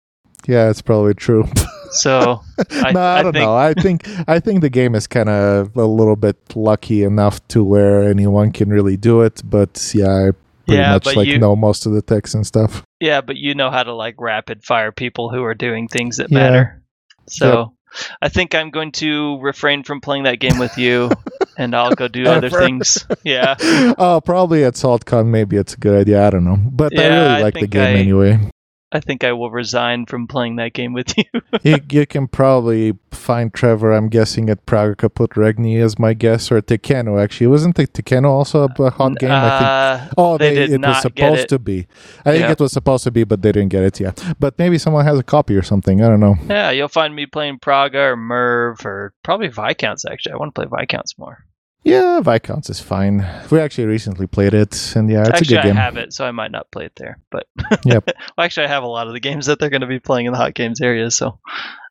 [0.46, 1.44] Yeah, it's probably true.
[1.90, 3.56] So I, no, I, I don't think know.
[3.56, 7.64] I think I think the game is kind of a little bit lucky enough to
[7.64, 9.40] where anyone can really do it.
[9.42, 10.30] But yeah, I
[10.66, 12.82] pretty Yeah, much like you- know most of the text and stuff.
[13.00, 16.30] yeah, but you know how to like rapid fire people who are doing things that
[16.30, 16.38] Yeah.
[16.38, 16.82] matter.
[17.26, 17.72] So
[18.22, 21.10] I think I'm going to refrain from playing that game with you,
[21.58, 23.06] and I'll go do other things.
[23.24, 23.56] Yeah.
[23.98, 26.26] oh, probably at SaltCon, maybe it's a good idea.
[26.26, 28.50] I don't know, but I Yeah, really I like the game I- anyway.
[28.90, 31.24] I think I will resign from playing that game with you.
[31.62, 33.92] you, you can probably find Trevor.
[33.92, 37.22] I'm guessing at Praga Caput Regni as my guess, or Tekhenu.
[37.22, 39.30] Actually, wasn't the Tekhenu also a hot game?
[39.30, 39.68] I think.
[39.68, 41.48] Uh, Oh, they they, it was supposed it.
[41.50, 41.86] to be.
[42.24, 44.24] I think it was supposed to be, but they didn't get it yet.
[44.40, 46.02] But maybe someone has a copy or something.
[46.02, 46.36] I don't know.
[46.48, 50.06] yeah, you'll find me playing Praga or Merv or probably Viscounts.
[50.06, 51.44] Actually, I want to play Viscounts more.
[51.84, 53.26] Yeah, Viscounts is fine.
[53.50, 55.76] We actually recently played it, and yeah, it's actually, a good game.
[55.76, 57.18] I have it, so I might not play it there.
[57.30, 57.46] But
[57.84, 58.06] Yep.
[58.06, 60.26] well, actually, I have a lot of the games that they're going to be playing
[60.26, 61.10] in the hot games area.
[61.10, 61.38] So,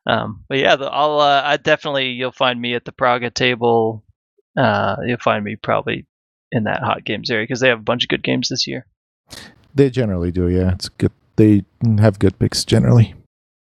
[0.06, 4.04] um, but yeah, the, I'll uh, I definitely you'll find me at the Praga table.
[4.56, 6.06] Uh, you'll find me probably
[6.52, 8.86] in that hot games area because they have a bunch of good games this year.
[9.74, 10.48] They generally do.
[10.48, 11.12] Yeah, it's good.
[11.36, 11.64] They
[11.98, 13.14] have good picks generally.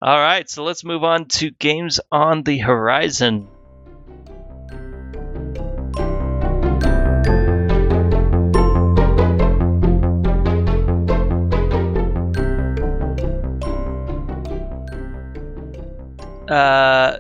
[0.02, 3.48] All right, so let's move on to games on the horizon.
[16.54, 17.18] Uh,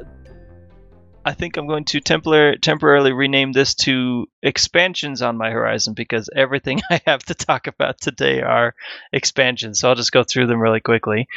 [1.26, 6.82] I think I'm going to temporarily rename this to expansions on my horizon because everything
[6.92, 8.76] I have to talk about today are
[9.12, 9.80] expansions.
[9.80, 11.28] So I'll just go through them really quickly.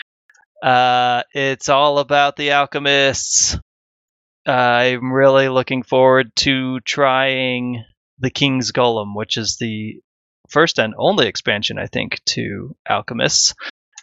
[0.63, 3.59] Uh, it's all about the alchemists.
[4.45, 7.83] I'm really looking forward to trying
[8.19, 10.01] the King's Golem, which is the
[10.51, 13.55] first and only expansion, I think, to alchemists.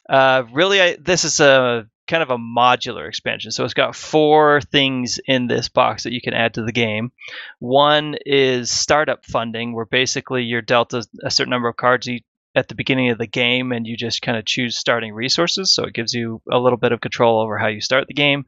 [0.10, 3.52] Uh, really, I, this is a kind of a modular expansion.
[3.52, 7.12] So it's got four things in this box that you can add to the game.
[7.60, 12.10] One is startup funding, where basically you're dealt a, a certain number of cards
[12.56, 15.74] at the beginning of the game, and you just kind of choose starting resources.
[15.74, 18.46] So it gives you a little bit of control over how you start the game.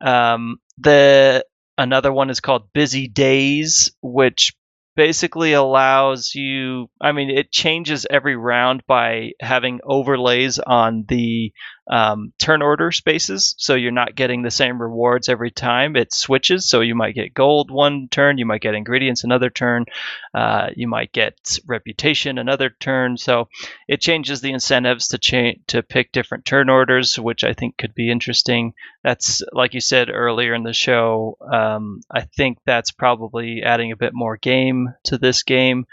[0.00, 1.44] Um, the
[1.76, 4.54] another one is called Busy Days, which
[4.96, 11.52] basically allows you i mean it changes every round by having overlays on the
[11.90, 13.54] um, turn order spaces.
[13.58, 16.68] So you're not getting the same rewards every time it switches.
[16.68, 19.84] So you might get gold one turn you might get ingredients another turn
[20.32, 23.16] uh, you might get reputation another turn.
[23.16, 23.48] So
[23.86, 27.94] it changes the incentives to change to pick different turn orders which i think could
[27.94, 28.74] be interesting.
[29.02, 33.96] That's like you said earlier in the show um, i think that's probably adding a
[33.96, 35.86] bit more game to this game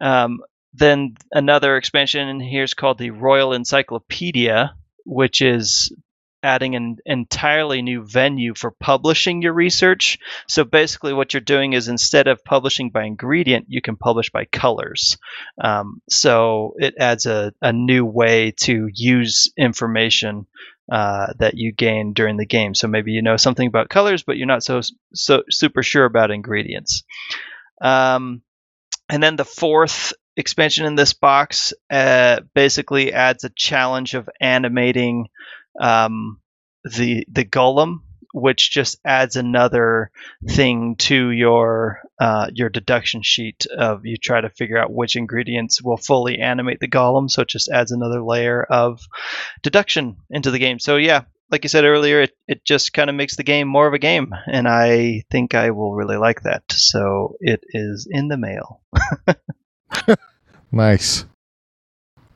[0.00, 0.40] um,
[0.72, 4.74] then another expansion here is called the royal encyclopedia
[5.04, 5.92] which is
[6.42, 10.18] adding an entirely new venue for publishing your research.
[10.48, 14.46] So basically, what you're doing is instead of publishing by ingredient, you can publish by
[14.46, 15.18] colors.
[15.62, 20.46] Um, so it adds a, a new way to use information.
[20.90, 22.74] Uh, that you gain during the game.
[22.74, 24.80] So maybe you know something about colors, but you're not so
[25.14, 27.04] so super sure about ingredients.
[27.80, 28.42] Um,
[29.08, 35.28] and then the fourth expansion in this box uh, basically adds a challenge of animating
[35.80, 36.40] um,
[36.84, 38.00] the the golem,
[38.32, 40.10] which just adds another
[40.48, 45.82] thing to your uh, your deduction sheet of you try to figure out which ingredients
[45.82, 47.30] will fully animate the golem.
[47.30, 49.00] So it just adds another layer of
[49.62, 50.78] deduction into the game.
[50.78, 53.86] So yeah, like you said earlier, it, it just kind of makes the game more
[53.86, 56.62] of a game, and I think I will really like that.
[56.70, 58.80] So it is in the mail.
[60.72, 61.24] Nice.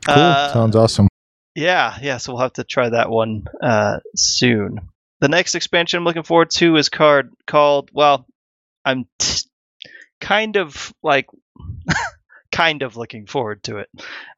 [0.06, 0.14] Cool.
[0.14, 1.08] Uh, Sounds awesome.
[1.54, 2.18] Yeah, yeah.
[2.18, 4.80] So we'll have to try that one uh, soon.
[5.20, 7.90] The next expansion I'm looking forward to is card called.
[7.92, 8.26] Well,
[8.84, 9.48] I'm t-
[10.20, 11.28] kind of like
[12.55, 13.88] kind of looking forward to it.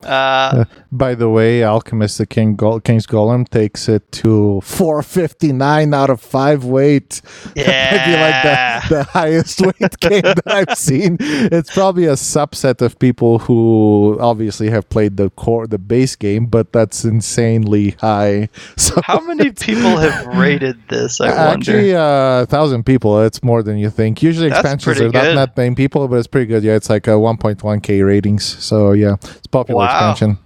[0.05, 6.11] Uh, By the way, Alchemist the King Gol- King's Golem takes it to 459 out
[6.11, 7.21] of 5 weight.
[7.55, 8.43] yeah, Maybe like
[8.89, 11.17] the, the highest weight game that I've seen.
[11.21, 16.47] It's probably a subset of people who obviously have played the core the base game,
[16.47, 18.49] but that's insanely high.
[18.77, 21.21] So How many people have rated this?
[21.21, 21.73] I wonder.
[21.73, 23.21] Actually, uh, a thousand people.
[23.23, 24.23] It's more than you think.
[24.23, 26.63] Usually, That's expansions are not that many people, but it's pretty good.
[26.63, 28.45] Yeah, it's like a 1.1k ratings.
[28.45, 30.11] So yeah, it's a popular Wow.
[30.13, 30.39] expansion.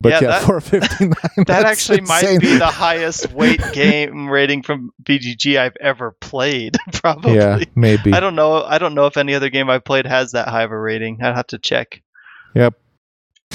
[0.00, 1.44] But Yeah, yeah, that- 459.
[1.48, 6.76] that actually might be the highest weight game rating from BGG I've ever played.
[6.92, 7.34] Probably.
[7.34, 8.12] Yeah, maybe.
[8.12, 8.62] I don't know.
[8.62, 11.18] I don't know if any other game I've played has that high of a rating.
[11.20, 12.00] I'd have to check.
[12.54, 12.74] Yep.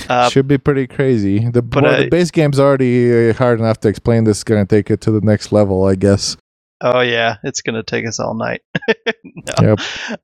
[0.09, 1.47] Uh, Should be pretty crazy.
[1.47, 4.26] The well, I- the base game's already uh, hard enough to explain.
[4.26, 6.36] This is gonna take it to the next level, I guess.
[6.84, 8.63] Oh yeah, it's gonna take us all night.
[9.25, 9.55] no.
[9.61, 9.79] Yep.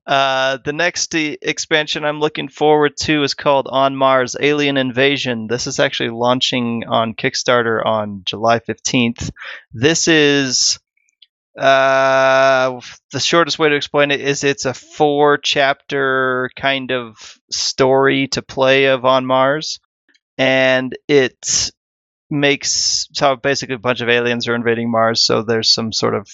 [0.08, 5.48] Uh, the next e- expansion I'm looking forward to is called On Mars: Alien Invasion.
[5.48, 9.32] This is actually launching on Kickstarter on July 15th.
[9.74, 10.80] This is
[11.58, 12.82] uh,
[13.12, 17.18] the shortest way to explain it is it's a four chapter kind of
[17.52, 19.80] story to play of On Mars,
[20.38, 21.72] and it
[22.30, 25.22] makes so basically a bunch of aliens are invading Mars.
[25.24, 26.28] So there's some sort of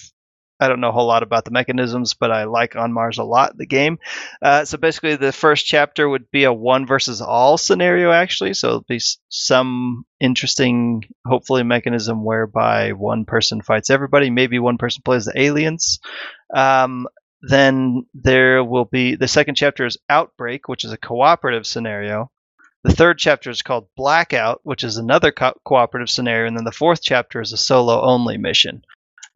[0.58, 3.24] I don't know a whole lot about the mechanisms, but I like On Mars a
[3.24, 3.98] lot, the game.
[4.40, 8.54] Uh, so basically, the first chapter would be a one versus all scenario, actually.
[8.54, 14.30] So it'll be some interesting, hopefully, mechanism whereby one person fights everybody.
[14.30, 15.98] Maybe one person plays the aliens.
[16.54, 17.06] Um,
[17.42, 22.30] then there will be the second chapter is Outbreak, which is a cooperative scenario.
[22.82, 26.46] The third chapter is called Blackout, which is another co- cooperative scenario.
[26.46, 28.84] And then the fourth chapter is a solo only mission.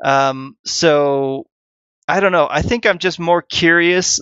[0.04, 1.46] Um, so
[2.08, 2.48] I don't know.
[2.50, 4.20] I think I'm just more curious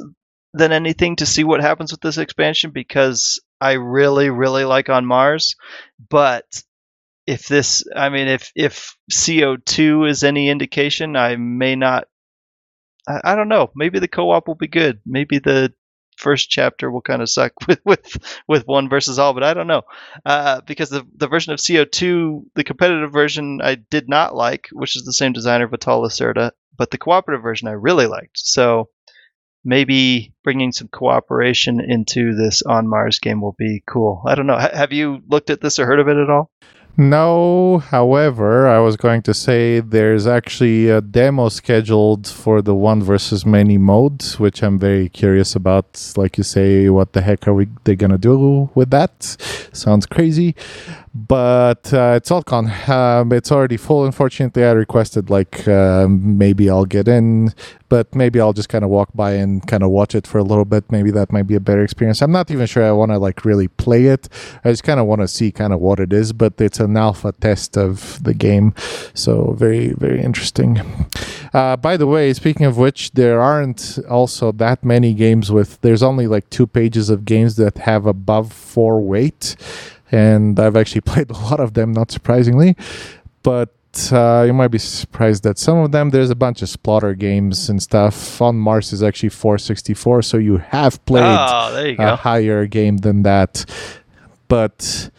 [0.55, 5.07] than anything to see what happens with this expansion because I really, really like on
[5.07, 5.57] Mars.
[6.11, 6.45] But
[7.27, 12.09] if this, I mean, if if CO2 is any indication, I may not.
[13.07, 13.71] I, I don't know.
[13.75, 15.01] Maybe the co-op will be good.
[15.07, 15.73] Maybe the
[16.19, 19.67] first chapter will kind of suck with with with one versus all, but I don't
[19.67, 19.83] know
[20.27, 24.97] uh, because the the version of CO2, the competitive version, I did not like, which
[24.97, 28.39] is the same designer Vital Lacerda, but the cooperative version I really liked.
[28.39, 28.89] So
[29.65, 34.23] maybe bringing some cooperation into this on Mars game will be cool.
[34.27, 34.59] I don't know.
[34.59, 36.51] H- have you looked at this or heard of it at all?
[37.01, 43.05] No, however, I was going to say there's actually a demo scheduled for the one
[43.05, 46.13] versus many mode, which I'm very curious about.
[46.17, 49.23] Like you say, what the heck are we they gonna do with that?
[49.73, 50.57] Sounds crazy,
[51.27, 52.71] but uh, it's all gone.
[52.89, 54.05] Um, it's already full.
[54.05, 57.53] Unfortunately, I requested like uh, maybe I'll get in,
[57.89, 60.45] but maybe I'll just kind of walk by and kind of watch it for a
[60.45, 60.93] little bit.
[60.93, 62.23] Maybe that might be a better experience.
[62.23, 64.29] I'm not even sure I want to like really play it.
[64.65, 66.33] I just kind of want to see kind of what it is.
[66.33, 68.75] But it's an alpha test of the game,
[69.15, 70.81] so very very interesting.
[71.53, 75.81] Uh, by the way, speaking of which, there aren't also that many games with.
[75.81, 79.57] There's only like two pages of games that have above four weight
[80.11, 82.77] and I've actually played a lot of them, not surprisingly.
[83.43, 83.75] But
[84.13, 87.69] uh, you might be surprised that some of them there's a bunch of Splotter games
[87.71, 88.41] and stuff.
[88.43, 92.17] On Mars is actually 464, so you have played Oh, you a go.
[92.17, 93.65] higher game than that.
[94.49, 95.11] But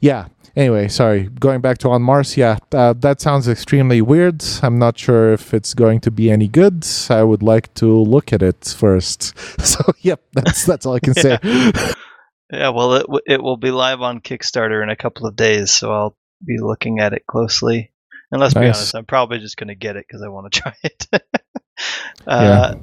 [0.00, 0.26] yeah.
[0.56, 1.28] Anyway, sorry.
[1.38, 4.42] Going back to on Mars, yeah, uh, that sounds extremely weird.
[4.62, 6.84] I'm not sure if it's going to be any good.
[7.08, 9.32] I would like to look at it first.
[9.64, 11.38] So, yep, that's that's all I can say.
[12.52, 15.70] Yeah, well, it w- it will be live on Kickstarter in a couple of days,
[15.70, 17.92] so I'll be looking at it closely.
[18.32, 20.60] And let's be honest, I'm probably just going to get it because I want to
[20.62, 21.06] try it.
[21.12, 21.18] uh,
[22.26, 22.74] Yeah.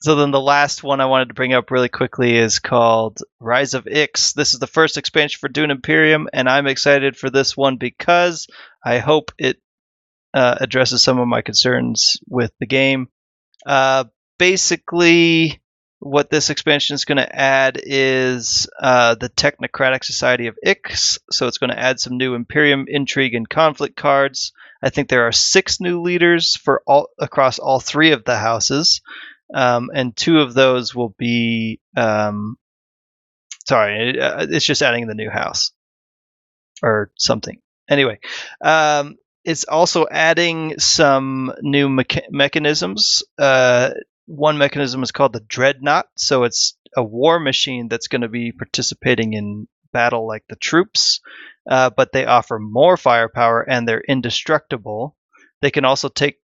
[0.00, 3.72] So then the last one I wanted to bring up really quickly is called Rise
[3.72, 4.34] of Ix.
[4.34, 8.46] This is the first expansion for Dune Imperium, and I'm excited for this one because
[8.84, 9.58] I hope it
[10.34, 13.08] uh, addresses some of my concerns with the game.
[13.64, 14.04] Uh,
[14.38, 15.62] basically,
[16.04, 21.18] what this expansion is going to add is uh, the Technocratic Society of Ix.
[21.30, 24.52] So it's going to add some new Imperium intrigue and conflict cards.
[24.82, 29.00] I think there are six new leaders for all across all three of the houses,
[29.54, 31.80] um, and two of those will be.
[31.96, 32.58] Um,
[33.66, 35.72] sorry, uh, it's just adding the new house
[36.82, 37.58] or something.
[37.88, 38.18] Anyway,
[38.62, 43.22] um, it's also adding some new mecha- mechanisms.
[43.38, 43.90] Uh,
[44.26, 48.52] one mechanism is called the Dreadnought, so it's a war machine that's going to be
[48.52, 51.20] participating in battle like the troops,
[51.68, 55.16] uh, but they offer more firepower and they're indestructible.
[55.62, 56.38] They can also take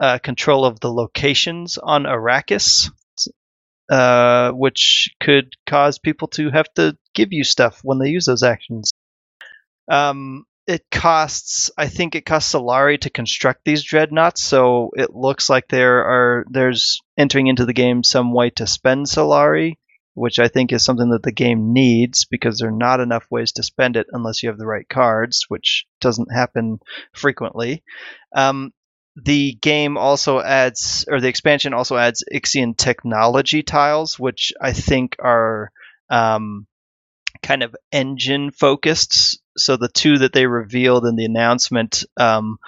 [0.00, 2.90] uh, control of the locations on Arrakis,
[3.90, 8.42] uh, which could cause people to have to give you stuff when they use those
[8.42, 8.92] actions.
[9.90, 15.48] Um, it costs, I think it costs Solari to construct these dreadnoughts, so it looks
[15.48, 19.78] like there are there's entering into the game some way to spend Solari,
[20.12, 23.52] which I think is something that the game needs because there are not enough ways
[23.52, 26.80] to spend it unless you have the right cards, which doesn't happen
[27.14, 27.82] frequently.
[28.36, 28.74] Um,
[29.16, 35.16] the game also adds, or the expansion also adds Ixian technology tiles, which I think
[35.18, 35.72] are
[36.10, 36.66] um,
[37.42, 39.40] kind of engine focused.
[39.56, 42.58] So the two that they revealed in the announcement, um,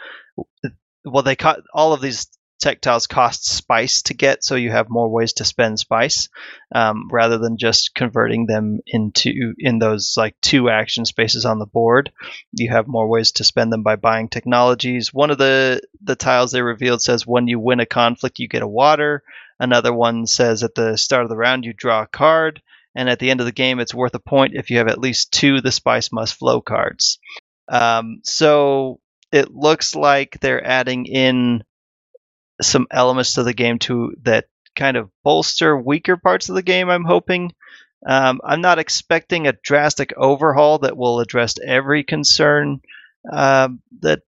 [1.05, 2.29] well, they co- all of these
[2.61, 6.29] tech tiles cost spice to get, so you have more ways to spend spice
[6.75, 11.67] um, rather than just converting them into in those like two action spaces on the
[11.67, 12.13] board.
[12.53, 15.13] You have more ways to spend them by buying technologies.
[15.13, 18.63] One of the the tiles they revealed says when you win a conflict, you get
[18.63, 19.23] a water.
[19.59, 22.63] Another one says at the start of the round, you draw a card
[22.95, 24.99] and at the end of the game, it's worth a point if you have at
[24.99, 27.19] least two the Spice Must Flow cards.
[27.69, 29.01] Um, so
[29.33, 31.63] it looks like they're adding in
[32.61, 34.47] some elements to the game to that
[34.77, 36.89] kind of bolster weaker parts of the game.
[36.91, 37.53] I'm hoping.
[38.07, 42.81] Um, I'm not expecting a drastic overhaul that will address every concern
[43.31, 44.23] um, that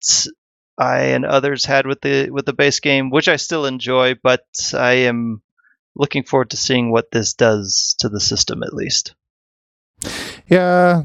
[0.77, 4.45] I and others had with the with the base game, which I still enjoy, but
[4.73, 5.41] I am
[5.99, 9.13] looking forward to seeing what this does to the system at least.
[10.47, 11.03] Yeah,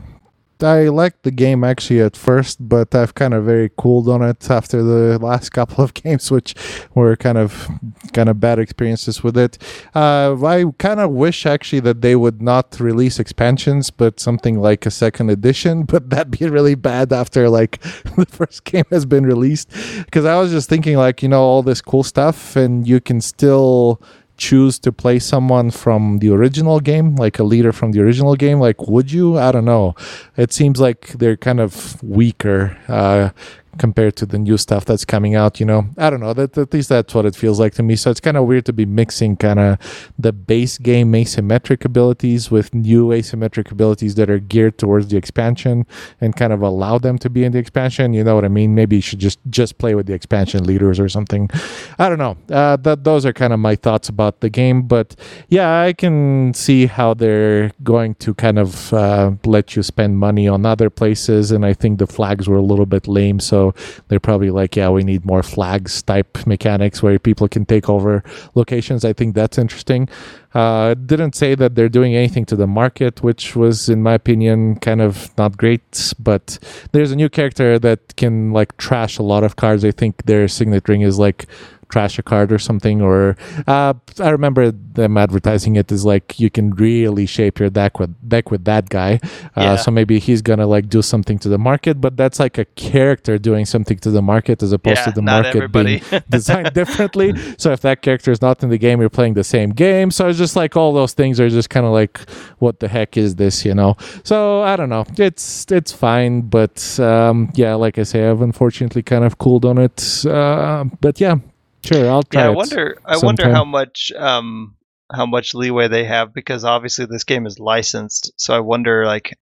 [0.63, 4.49] I liked the game actually at first, but I've kind of very cooled on it
[4.49, 6.55] after the last couple of games, which
[6.95, 7.69] were kind of
[8.13, 9.59] kind of bad experiences with it.
[9.95, 14.87] Uh, I kind of wish actually that they would not release expansions, but something like
[14.87, 15.87] a second edition.
[15.95, 17.81] But that'd be really bad after like
[18.17, 19.71] the first game has been released,
[20.05, 23.21] because I was just thinking like you know all this cool stuff, and you can
[23.21, 24.01] still
[24.37, 28.61] choose to play someone from the original game, like a leader from the original game?
[28.61, 29.39] Like, would you?
[29.39, 29.95] I don't know.
[30.37, 33.31] It seems like they're kind of weaker uh,
[33.79, 35.61] compared to the new stuff that's coming out.
[35.61, 36.33] You know, I don't know.
[36.33, 37.97] That at least that's what it feels like to me.
[37.97, 42.51] So it's kind of weird to be mixing kind of the base game asymmetric abilities
[42.51, 45.87] with new asymmetric abilities that are geared towards the expansion
[46.21, 48.13] and kind of allow them to be in the expansion.
[48.13, 48.75] You know what I mean?
[48.75, 51.51] Maybe you should just just play with the expansion leaders or something.
[51.99, 52.37] I don't know.
[52.51, 54.83] Uh, that those are kind of my thoughts about the game.
[54.83, 55.17] But
[55.49, 60.49] yeah, I can see how they're going to kind of uh, let you spend money
[60.49, 63.41] on other places, and I think the flags were a little bit lame.
[63.41, 63.75] So So
[64.09, 68.23] they're probably like, yeah, we need more flags type mechanics where people can take over
[68.55, 69.05] locations.
[69.05, 70.09] I think that's interesting.
[70.55, 74.77] Uh, didn't say that they're doing anything to the market, which was, in my opinion,
[74.77, 76.15] kind of not great.
[76.19, 76.59] But
[76.93, 79.85] there's a new character that can like trash a lot of cards.
[79.85, 81.47] I think their signet ring is like
[81.89, 83.37] trash a card or something or
[83.67, 88.13] uh, i remember them advertising it as like you can really shape your deck with
[88.29, 89.19] deck with that guy.
[89.57, 89.77] Uh, Yeah.
[89.77, 93.39] so maybe he's gonna like do something to the market but that's like a character
[93.39, 96.01] doing something to the market as opposed Yeah, to the market everybody.
[96.11, 97.35] being designed differently.
[97.59, 100.11] So if that character is not in the game you're playing the same game.
[100.11, 102.19] So it's just like all those things are just kind of like
[102.59, 103.97] what the heck is this you know?
[104.31, 105.05] So i don't know.
[105.19, 106.77] It's it's fine but
[107.11, 109.99] um yeah like i say i've unfortunately kind of cooled on it.
[110.27, 111.37] Uh, but yeah
[111.85, 112.97] sure i'll try yeah, I wonder.
[113.05, 114.77] I wonder how much um
[115.13, 118.33] how much leeway they have because obviously this game is licensed.
[118.37, 119.39] So I wonder like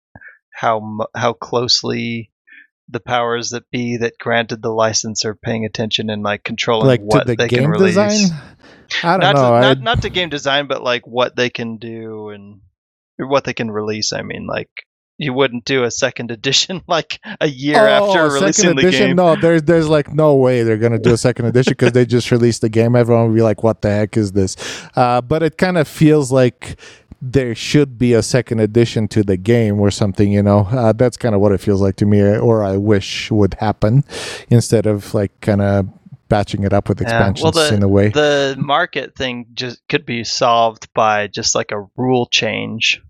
[0.53, 2.31] how how closely
[2.89, 7.01] the powers that be that granted the license are paying attention and like controlling like
[7.01, 7.95] what the they can release.
[7.95, 8.39] design
[9.03, 11.77] i don't Not know to, not not to game design, but like what they can
[11.77, 12.61] do and
[13.17, 14.13] what they can release.
[14.13, 14.69] I mean, like
[15.17, 19.15] you wouldn't do a second edition like a year after Oh, releasing second the game.
[19.15, 22.31] No, there's there's like no way they're gonna do a second edition because they just
[22.31, 22.95] released the game.
[22.95, 24.55] Everyone will be like, "What the heck is this?"
[24.95, 26.79] Uh, but it kind of feels like
[27.19, 30.31] there should be a second edition to the game or something.
[30.31, 33.31] You know, uh, that's kind of what it feels like to me, or I wish
[33.31, 34.03] would happen
[34.49, 35.89] instead of like kind of
[36.29, 38.09] batching it up with Yeah, expansions well, the, in a way.
[38.09, 43.01] The market thing just could be solved by just like a rule change,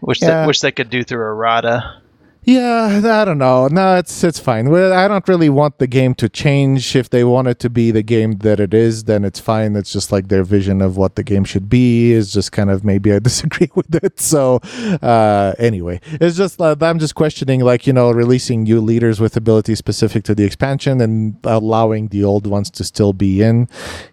[0.00, 0.42] which Yeah.
[0.42, 2.00] they, which they could do through errata.
[2.42, 3.68] Yeah, I don't know.
[3.68, 4.70] No, it's it's fine.
[4.70, 6.96] Well, I don't really want the game to change.
[6.96, 9.76] If they want it to be the game that it is, then it's fine.
[9.76, 12.82] It's just like their vision of what the game should be is just kind of
[12.82, 14.20] maybe I disagree with it.
[14.20, 14.60] So
[15.02, 19.36] uh, anyway, it's just uh, I'm just questioning like you know releasing new leaders with
[19.36, 23.68] abilities specific to the expansion and allowing the old ones to still be in,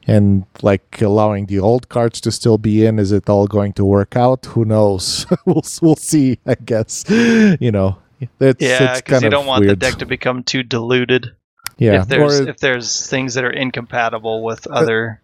[0.05, 2.99] and like allowing the old cards to still be in.
[2.99, 4.47] Is it all going to work out?
[4.47, 5.25] Who knows?
[5.45, 6.39] we'll we'll see.
[6.45, 7.99] I guess you know.
[8.39, 11.35] It's, Yeah, because you don't want the deck to become too diluted.
[11.77, 15.21] Yeah, if there's or- if there's things that are incompatible with uh, other.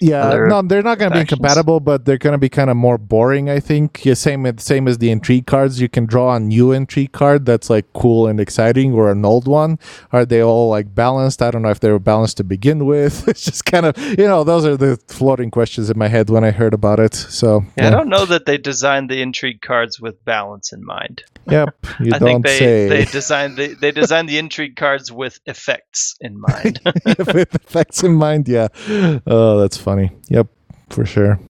[0.00, 0.24] Yeah.
[0.24, 1.38] other No, they're not going to be factions.
[1.38, 3.48] incompatible, but they're going to be kind of more boring.
[3.50, 4.04] I think.
[4.04, 5.80] Yeah, same same as the intrigue cards.
[5.80, 9.46] You can draw a new intrigue card that's like cool and exciting, or an old
[9.46, 9.78] one.
[10.12, 11.42] Are they all like balanced?
[11.42, 13.28] I don't know if they were balanced to begin with.
[13.28, 16.44] it's just kind of you know those are the floating questions in my head when
[16.44, 17.14] I heard about it.
[17.14, 21.22] So Yeah, I don't know that they designed the intrigue cards with balance in mind.
[21.48, 22.88] Yep, you I don't think they say.
[22.88, 26.80] they designed they, they designed the intrigue cards with effects in mind.
[27.04, 28.48] with effects in mind.
[28.48, 28.68] Yeah.
[29.26, 30.12] Oh, that's funny.
[30.28, 30.46] Yep,
[30.90, 31.40] for sure.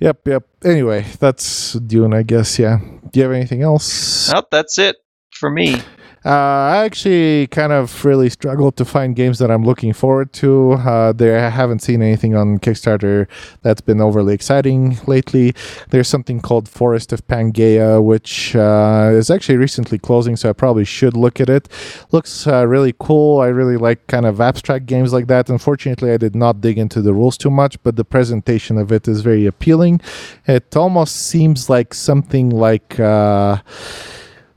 [0.00, 0.48] Yep, yep.
[0.64, 2.58] Anyway, that's Dune, I guess.
[2.58, 2.78] Yeah.
[3.10, 4.32] Do you have anything else?
[4.32, 4.96] Nope, that's it
[5.32, 5.76] for me.
[6.24, 10.72] Uh, I actually kind of really struggled to find games that I'm looking forward to.
[10.72, 13.28] Uh, there, I haven't seen anything on Kickstarter
[13.62, 15.54] that's been overly exciting lately.
[15.90, 20.84] There's something called Forest of Pangaea, which uh, is actually recently closing, so I probably
[20.84, 21.68] should look at it.
[22.10, 23.40] Looks uh, really cool.
[23.40, 25.48] I really like kind of abstract games like that.
[25.48, 29.06] Unfortunately, I did not dig into the rules too much, but the presentation of it
[29.06, 30.00] is very appealing.
[30.46, 32.98] It almost seems like something like.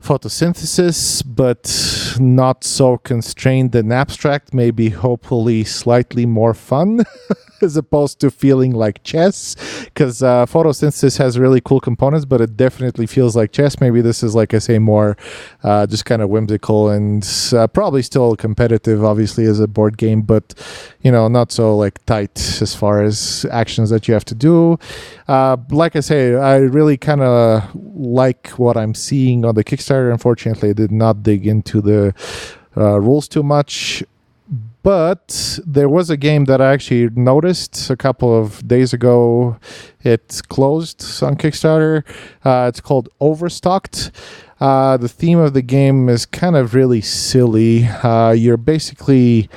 [0.02, 7.04] Photosynthesis, but not so constrained and abstract, maybe hopefully slightly more fun
[7.62, 9.56] as opposed to feeling like chess.
[9.84, 13.80] Because uh, photosynthesis has really cool components, but it definitely feels like chess.
[13.80, 15.16] Maybe this is, like I say, more
[15.62, 20.22] uh, just kind of whimsical and uh, probably still competitive, obviously, as a board game,
[20.22, 20.54] but
[21.02, 24.78] you know, not so like tight as far as actions that you have to do.
[25.28, 30.10] Uh, like I say, I really kind of like what I'm seeing on the Kickstarter.
[30.12, 32.14] Unfortunately, I did not dig into the
[32.76, 34.02] uh, rules too much.
[34.82, 39.56] But there was a game that I actually noticed a couple of days ago.
[40.02, 42.02] It closed on Kickstarter.
[42.44, 44.10] Uh, it's called Overstocked.
[44.60, 47.84] Uh, the theme of the game is kind of really silly.
[47.84, 49.48] Uh, you're basically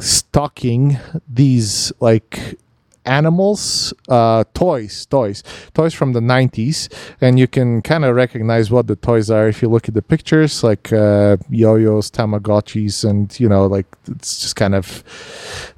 [0.00, 0.98] stocking
[1.28, 2.58] these like
[3.04, 5.42] animals uh toys toys
[5.74, 6.88] toys from the 90s
[7.20, 10.02] and you can kind of recognize what the toys are if you look at the
[10.02, 15.02] pictures like uh yo-yos tamagotchis and you know like it's just kind of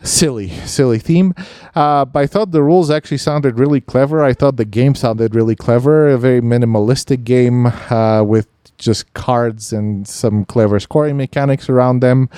[0.02, 1.34] silly silly theme.
[1.74, 4.24] Uh but i thought the rules actually sounded really clever.
[4.24, 8.48] I thought the game sounded really clever a very minimalistic game uh with
[8.78, 12.28] just cards and some clever scoring mechanics around them.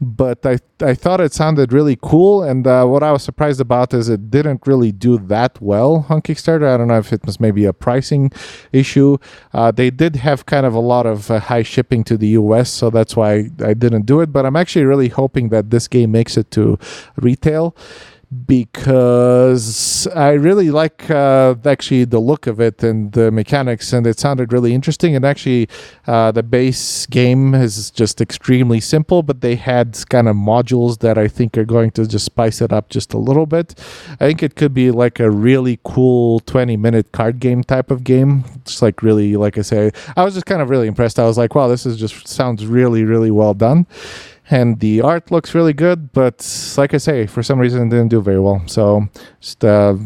[0.00, 3.92] But I I thought it sounded really cool, and uh, what I was surprised about
[3.92, 6.72] is it didn't really do that well on Kickstarter.
[6.72, 8.30] I don't know if it was maybe a pricing
[8.72, 9.18] issue.
[9.52, 12.70] Uh, they did have kind of a lot of uh, high shipping to the US,
[12.70, 14.32] so that's why I didn't do it.
[14.32, 16.78] But I'm actually really hoping that this game makes it to
[17.16, 17.74] retail
[18.46, 24.18] because I really like uh, actually the look of it and the mechanics, and it
[24.18, 25.16] sounded really interesting.
[25.16, 25.68] And actually,
[26.06, 31.16] uh, the base game is just extremely simple, but they had kind of modules that
[31.16, 33.74] I think are going to just spice it up just a little bit.
[34.20, 38.04] I think it could be like a really cool 20 minute card game type of
[38.04, 38.44] game.
[38.66, 41.18] Just like really, like I say, I was just kind of really impressed.
[41.18, 43.86] I was like, wow, this is just sounds really, really well done
[44.50, 46.36] and the art looks really good but
[46.76, 48.62] like i say for some reason it didn't do very well.
[48.66, 49.08] So
[49.40, 49.98] just a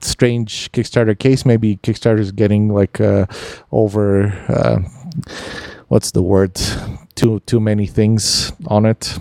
[0.00, 1.44] strange kickstarter case.
[1.44, 3.26] Maybe kickstarter is getting like uh,
[3.72, 4.78] over uh,
[5.88, 6.54] what's the word?
[7.14, 9.18] Too too many things on it.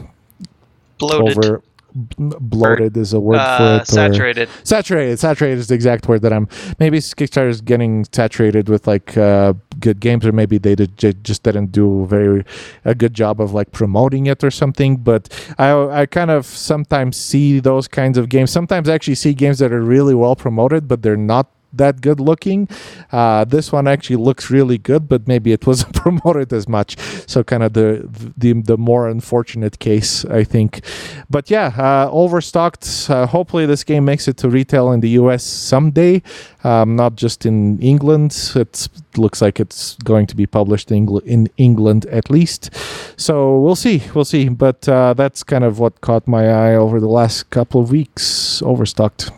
[0.98, 1.38] Bloated.
[1.38, 1.64] over
[1.96, 4.50] bloated is a word uh, for it saturated.
[4.64, 6.48] saturated saturated is the exact word that i'm
[6.78, 11.14] maybe kickstarter is getting saturated with like uh, good games or maybe they did, ju-
[11.14, 12.44] just didn't do very
[12.84, 17.16] a good job of like promoting it or something but i i kind of sometimes
[17.16, 20.88] see those kinds of games sometimes I actually see games that are really well promoted
[20.88, 22.68] but they're not that good looking.
[23.12, 26.98] Uh, this one actually looks really good but maybe it wasn't promoted as much.
[27.28, 28.08] So kind of the
[28.38, 30.82] the, the more unfortunate case i think.
[31.30, 33.08] But yeah uh, overstocked.
[33.10, 36.22] Uh, hopefully this game makes it to retail in the us someday.
[36.64, 38.32] Um, not just in england.
[38.56, 38.88] It
[39.18, 42.70] looks like it's going to be published in, Engl- in england at least.
[43.18, 44.50] So we'll see we'll see.
[44.50, 48.62] But uh, that's kind of what caught my eye over the last couple of weeks.
[48.62, 49.32] Overstocked